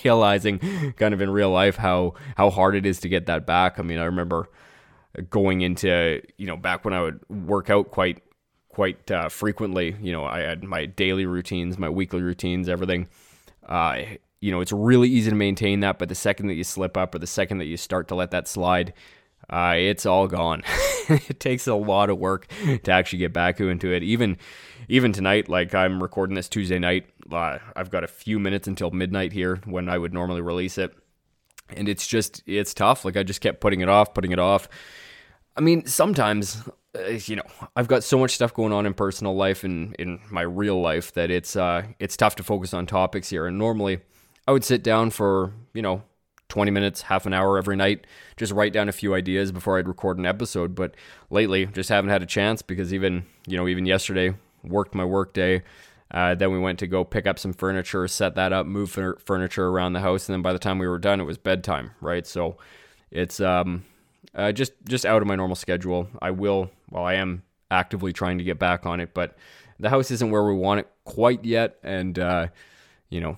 realizing 0.03 0.59
kind 0.95 1.11
of 1.13 1.21
in 1.21 1.31
real 1.31 1.49
life 1.49 1.75
how 1.75 2.13
how 2.37 2.51
hard 2.51 2.75
it 2.75 2.85
is 2.85 2.99
to 2.99 3.09
get 3.09 3.25
that 3.25 3.47
back. 3.47 3.79
I 3.79 3.81
mean, 3.81 3.97
I 3.97 4.05
remember 4.05 4.47
going 5.31 5.61
into 5.61 6.21
you 6.37 6.45
know 6.45 6.55
back 6.55 6.85
when 6.85 6.93
I 6.93 7.01
would 7.01 7.19
work 7.29 7.71
out 7.71 7.89
quite 7.89 8.21
quite 8.69 9.09
uh, 9.09 9.27
frequently. 9.29 9.95
You 9.99 10.11
know, 10.11 10.23
I 10.23 10.41
had 10.41 10.63
my 10.63 10.85
daily 10.85 11.25
routines, 11.25 11.79
my 11.79 11.89
weekly 11.89 12.21
routines, 12.21 12.69
everything. 12.69 13.07
Uh, 13.67 14.03
you 14.39 14.51
know, 14.51 14.61
it's 14.61 14.71
really 14.71 15.09
easy 15.09 15.31
to 15.31 15.35
maintain 15.35 15.79
that, 15.79 15.97
but 15.97 16.09
the 16.09 16.15
second 16.15 16.47
that 16.47 16.55
you 16.55 16.63
slip 16.63 16.95
up 16.95 17.15
or 17.15 17.19
the 17.19 17.25
second 17.25 17.57
that 17.57 17.65
you 17.65 17.77
start 17.77 18.07
to 18.09 18.15
let 18.15 18.29
that 18.31 18.47
slide, 18.47 18.93
uh, 19.49 19.75
it's 19.77 20.05
all 20.05 20.27
gone. 20.27 20.63
it 21.09 21.39
takes 21.39 21.67
a 21.67 21.75
lot 21.75 22.09
of 22.09 22.17
work 22.17 22.47
to 22.83 22.91
actually 22.91 23.19
get 23.19 23.33
back 23.33 23.59
into 23.59 23.91
it. 23.91 24.03
Even 24.03 24.37
even 24.87 25.13
tonight, 25.13 25.49
like 25.49 25.73
I'm 25.73 26.01
recording 26.01 26.35
this 26.35 26.49
Tuesday 26.49 26.79
night, 26.79 27.07
uh, 27.31 27.59
I've 27.75 27.89
got 27.89 28.03
a 28.03 28.07
few 28.07 28.39
minutes 28.39 28.67
until 28.67 28.91
midnight 28.91 29.33
here 29.33 29.59
when 29.65 29.89
I 29.89 29.97
would 29.97 30.13
normally 30.13 30.41
release 30.41 30.77
it, 30.77 30.93
and 31.69 31.87
it's 31.87 32.07
just 32.07 32.43
it's 32.45 32.73
tough. 32.73 33.05
Like 33.05 33.17
I 33.17 33.23
just 33.23 33.41
kept 33.41 33.61
putting 33.61 33.81
it 33.81 33.89
off, 33.89 34.13
putting 34.13 34.31
it 34.31 34.39
off. 34.39 34.67
I 35.55 35.61
mean, 35.61 35.85
sometimes 35.85 36.67
uh, 36.97 37.09
you 37.25 37.35
know 37.35 37.43
I've 37.75 37.87
got 37.87 38.03
so 38.03 38.17
much 38.17 38.31
stuff 38.31 38.53
going 38.53 38.73
on 38.73 38.85
in 38.85 38.93
personal 38.93 39.35
life 39.35 39.63
and 39.63 39.95
in 39.95 40.19
my 40.29 40.41
real 40.41 40.81
life 40.81 41.13
that 41.13 41.29
it's 41.31 41.55
uh, 41.55 41.83
it's 41.99 42.17
tough 42.17 42.35
to 42.37 42.43
focus 42.43 42.73
on 42.73 42.85
topics 42.85 43.29
here. 43.29 43.45
And 43.45 43.57
normally, 43.57 43.99
I 44.47 44.51
would 44.51 44.63
sit 44.63 44.83
down 44.83 45.09
for 45.09 45.53
you 45.73 45.81
know 45.81 46.03
20 46.49 46.71
minutes, 46.71 47.03
half 47.03 47.25
an 47.25 47.33
hour 47.33 47.57
every 47.57 47.75
night, 47.75 48.05
just 48.37 48.51
write 48.51 48.73
down 48.73 48.89
a 48.89 48.91
few 48.91 49.13
ideas 49.15 49.51
before 49.51 49.77
I'd 49.77 49.87
record 49.87 50.17
an 50.17 50.25
episode. 50.25 50.75
But 50.75 50.95
lately, 51.29 51.65
just 51.65 51.89
haven't 51.89 52.11
had 52.11 52.21
a 52.21 52.27
chance 52.27 52.61
because 52.61 52.93
even, 52.93 53.25
you 53.47 53.57
know, 53.57 53.67
even 53.67 53.85
yesterday, 53.85 54.35
worked 54.63 54.95
my 54.95 55.05
work 55.05 55.33
day. 55.33 55.63
Uh, 56.11 56.35
then 56.35 56.51
we 56.51 56.59
went 56.59 56.77
to 56.79 56.87
go 56.87 57.03
pick 57.03 57.25
up 57.25 57.39
some 57.39 57.53
furniture, 57.53 58.07
set 58.07 58.35
that 58.35 58.53
up, 58.53 58.67
move 58.67 58.91
furniture 59.19 59.67
around 59.67 59.93
the 59.93 59.99
house, 59.99 60.29
and 60.29 60.33
then 60.33 60.41
by 60.43 60.53
the 60.53 60.59
time 60.59 60.77
we 60.77 60.87
were 60.87 60.99
done, 60.99 61.19
it 61.19 61.23
was 61.23 61.37
bedtime. 61.37 61.91
Right, 62.01 62.27
so 62.27 62.57
it's 63.09 63.39
um, 63.39 63.83
uh, 64.35 64.51
just 64.51 64.73
just 64.87 65.05
out 65.05 65.23
of 65.23 65.27
my 65.27 65.35
normal 65.35 65.55
schedule. 65.55 66.07
I 66.21 66.29
will, 66.31 66.69
well, 66.91 67.03
I 67.03 67.15
am 67.15 67.41
actively 67.71 68.13
trying 68.13 68.37
to 68.37 68.43
get 68.43 68.59
back 68.59 68.85
on 68.85 68.99
it, 68.99 69.15
but 69.15 69.35
the 69.79 69.89
house 69.89 70.11
isn't 70.11 70.29
where 70.29 70.43
we 70.43 70.53
want 70.53 70.81
it 70.81 70.87
quite 71.03 71.43
yet, 71.43 71.77
and 71.81 72.19
uh, 72.19 72.47
you 73.09 73.19
know, 73.19 73.37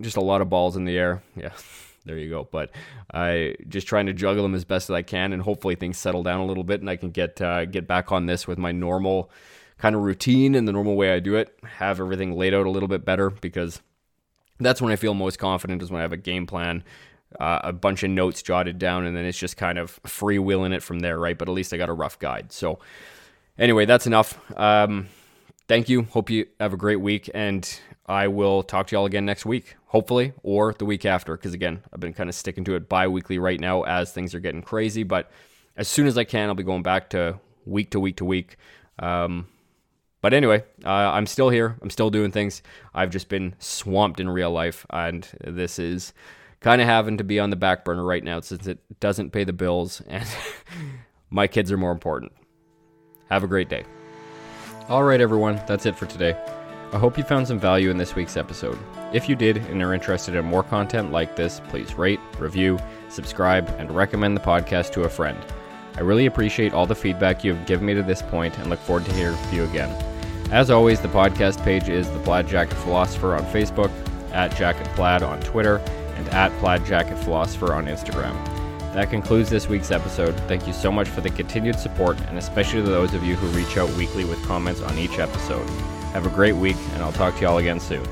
just 0.00 0.16
a 0.16 0.20
lot 0.20 0.40
of 0.40 0.50
balls 0.50 0.76
in 0.76 0.84
the 0.84 0.98
air. 0.98 1.22
Yeah 1.36 1.52
there 2.04 2.18
you 2.18 2.28
go. 2.30 2.48
But 2.50 2.70
I 3.12 3.56
just 3.68 3.86
trying 3.86 4.06
to 4.06 4.12
juggle 4.12 4.42
them 4.42 4.54
as 4.54 4.64
best 4.64 4.90
as 4.90 4.94
I 4.94 5.02
can, 5.02 5.32
and 5.32 5.42
hopefully 5.42 5.74
things 5.74 5.98
settle 5.98 6.22
down 6.22 6.40
a 6.40 6.46
little 6.46 6.64
bit, 6.64 6.80
and 6.80 6.90
I 6.90 6.96
can 6.96 7.10
get 7.10 7.40
uh, 7.40 7.64
get 7.64 7.86
back 7.86 8.12
on 8.12 8.26
this 8.26 8.46
with 8.46 8.58
my 8.58 8.72
normal 8.72 9.30
kind 9.78 9.94
of 9.94 10.02
routine 10.02 10.54
and 10.54 10.66
the 10.66 10.72
normal 10.72 10.94
way 10.96 11.12
I 11.12 11.18
do 11.18 11.36
it. 11.36 11.56
Have 11.64 12.00
everything 12.00 12.36
laid 12.36 12.54
out 12.54 12.66
a 12.66 12.70
little 12.70 12.88
bit 12.88 13.04
better 13.04 13.30
because 13.30 13.80
that's 14.60 14.80
when 14.80 14.92
I 14.92 14.96
feel 14.96 15.14
most 15.14 15.38
confident 15.38 15.82
is 15.82 15.90
when 15.90 16.00
I 16.00 16.02
have 16.02 16.12
a 16.12 16.16
game 16.18 16.46
plan. 16.46 16.84
Uh, 17.40 17.60
a 17.64 17.72
bunch 17.72 18.02
of 18.02 18.10
notes 18.10 18.42
jotted 18.42 18.78
down, 18.78 19.06
and 19.06 19.16
then 19.16 19.24
it's 19.24 19.38
just 19.38 19.56
kind 19.56 19.78
of 19.78 19.98
freewheeling 20.02 20.74
it 20.74 20.82
from 20.82 21.00
there, 21.00 21.18
right? 21.18 21.38
But 21.38 21.48
at 21.48 21.54
least 21.54 21.72
I 21.72 21.78
got 21.78 21.88
a 21.88 21.94
rough 21.94 22.18
guide. 22.18 22.52
So, 22.52 22.78
anyway, 23.58 23.86
that's 23.86 24.06
enough. 24.06 24.38
Um, 24.54 25.08
thank 25.66 25.88
you. 25.88 26.02
Hope 26.02 26.28
you 26.28 26.46
have 26.60 26.74
a 26.74 26.76
great 26.76 27.00
week, 27.00 27.30
and 27.32 27.80
I 28.06 28.28
will 28.28 28.62
talk 28.62 28.88
to 28.88 28.96
y'all 28.96 29.06
again 29.06 29.24
next 29.24 29.46
week, 29.46 29.76
hopefully, 29.86 30.32
or 30.42 30.74
the 30.74 30.84
week 30.84 31.04
after. 31.04 31.36
Because 31.36 31.54
again, 31.54 31.82
I've 31.92 32.00
been 32.00 32.12
kind 32.12 32.28
of 32.28 32.34
sticking 32.34 32.64
to 32.64 32.74
it 32.74 32.88
bi 32.88 33.06
weekly 33.06 33.38
right 33.38 33.60
now 33.60 33.82
as 33.82 34.12
things 34.12 34.34
are 34.34 34.40
getting 34.40 34.62
crazy. 34.62 35.02
But 35.02 35.30
as 35.76 35.88
soon 35.88 36.06
as 36.06 36.18
I 36.18 36.24
can, 36.24 36.48
I'll 36.48 36.54
be 36.54 36.62
going 36.62 36.82
back 36.82 37.10
to 37.10 37.38
week 37.64 37.90
to 37.90 38.00
week 38.00 38.16
to 38.16 38.24
week. 38.24 38.56
Um, 38.98 39.46
but 40.20 40.32
anyway, 40.32 40.64
uh, 40.84 40.88
I'm 40.88 41.26
still 41.26 41.48
here. 41.48 41.76
I'm 41.82 41.90
still 41.90 42.10
doing 42.10 42.30
things. 42.30 42.62
I've 42.94 43.10
just 43.10 43.28
been 43.28 43.54
swamped 43.58 44.20
in 44.20 44.28
real 44.28 44.50
life. 44.50 44.86
And 44.90 45.28
this 45.44 45.78
is 45.78 46.12
kind 46.60 46.80
of 46.80 46.86
having 46.86 47.18
to 47.18 47.24
be 47.24 47.40
on 47.40 47.50
the 47.50 47.56
back 47.56 47.84
burner 47.84 48.04
right 48.04 48.22
now 48.22 48.40
since 48.40 48.66
it 48.66 48.78
doesn't 49.00 49.30
pay 49.30 49.44
the 49.44 49.52
bills 49.52 50.00
and 50.08 50.26
my 51.30 51.46
kids 51.46 51.72
are 51.72 51.76
more 51.76 51.92
important. 51.92 52.32
Have 53.30 53.44
a 53.44 53.48
great 53.48 53.68
day. 53.68 53.84
All 54.88 55.02
right, 55.02 55.20
everyone, 55.20 55.60
that's 55.66 55.86
it 55.86 55.96
for 55.96 56.06
today. 56.06 56.36
I 56.92 56.98
hope 56.98 57.16
you 57.16 57.24
found 57.24 57.48
some 57.48 57.58
value 57.58 57.88
in 57.88 57.96
this 57.96 58.14
week's 58.14 58.36
episode. 58.36 58.78
If 59.14 59.26
you 59.26 59.34
did 59.34 59.56
and 59.56 59.82
are 59.82 59.94
interested 59.94 60.34
in 60.34 60.44
more 60.44 60.62
content 60.62 61.10
like 61.10 61.36
this, 61.36 61.58
please 61.68 61.94
rate, 61.94 62.20
review, 62.38 62.78
subscribe, 63.08 63.74
and 63.78 63.90
recommend 63.90 64.36
the 64.36 64.42
podcast 64.42 64.92
to 64.92 65.04
a 65.04 65.08
friend. 65.08 65.38
I 65.96 66.00
really 66.00 66.26
appreciate 66.26 66.74
all 66.74 66.84
the 66.84 66.94
feedback 66.94 67.44
you 67.44 67.54
have 67.54 67.66
given 67.66 67.86
me 67.86 67.94
to 67.94 68.02
this 68.02 68.20
point 68.20 68.58
and 68.58 68.68
look 68.68 68.78
forward 68.78 69.06
to 69.06 69.14
hearing 69.14 69.36
from 69.38 69.56
you 69.56 69.64
again. 69.64 69.90
As 70.52 70.70
always, 70.70 71.00
the 71.00 71.08
podcast 71.08 71.64
page 71.64 71.88
is 71.88 72.10
the 72.10 72.18
Plaid 72.18 72.46
Jacket 72.46 72.76
Philosopher 72.76 73.36
on 73.36 73.44
Facebook, 73.46 73.90
at 74.32 74.54
Jacket 74.54 74.86
Plaid 74.94 75.22
on 75.22 75.40
Twitter, 75.40 75.78
and 76.16 76.28
at 76.28 76.52
Plaid 76.58 76.84
Jacket 76.84 77.16
Philosopher 77.16 77.72
on 77.72 77.86
Instagram. 77.86 78.34
That 78.92 79.08
concludes 79.08 79.48
this 79.48 79.66
week's 79.66 79.90
episode. 79.90 80.38
Thank 80.40 80.66
you 80.66 80.74
so 80.74 80.92
much 80.92 81.08
for 81.08 81.22
the 81.22 81.30
continued 81.30 81.78
support, 81.78 82.20
and 82.28 82.36
especially 82.36 82.82
to 82.82 82.90
those 82.90 83.14
of 83.14 83.24
you 83.24 83.34
who 83.34 83.46
reach 83.58 83.78
out 83.78 83.88
weekly 83.96 84.26
with 84.26 84.44
comments 84.44 84.82
on 84.82 84.98
each 84.98 85.18
episode. 85.18 85.66
Have 86.12 86.26
a 86.26 86.30
great 86.30 86.56
week, 86.56 86.76
and 86.92 87.02
I'll 87.02 87.12
talk 87.12 87.36
to 87.36 87.42
y'all 87.42 87.58
again 87.58 87.80
soon. 87.80 88.06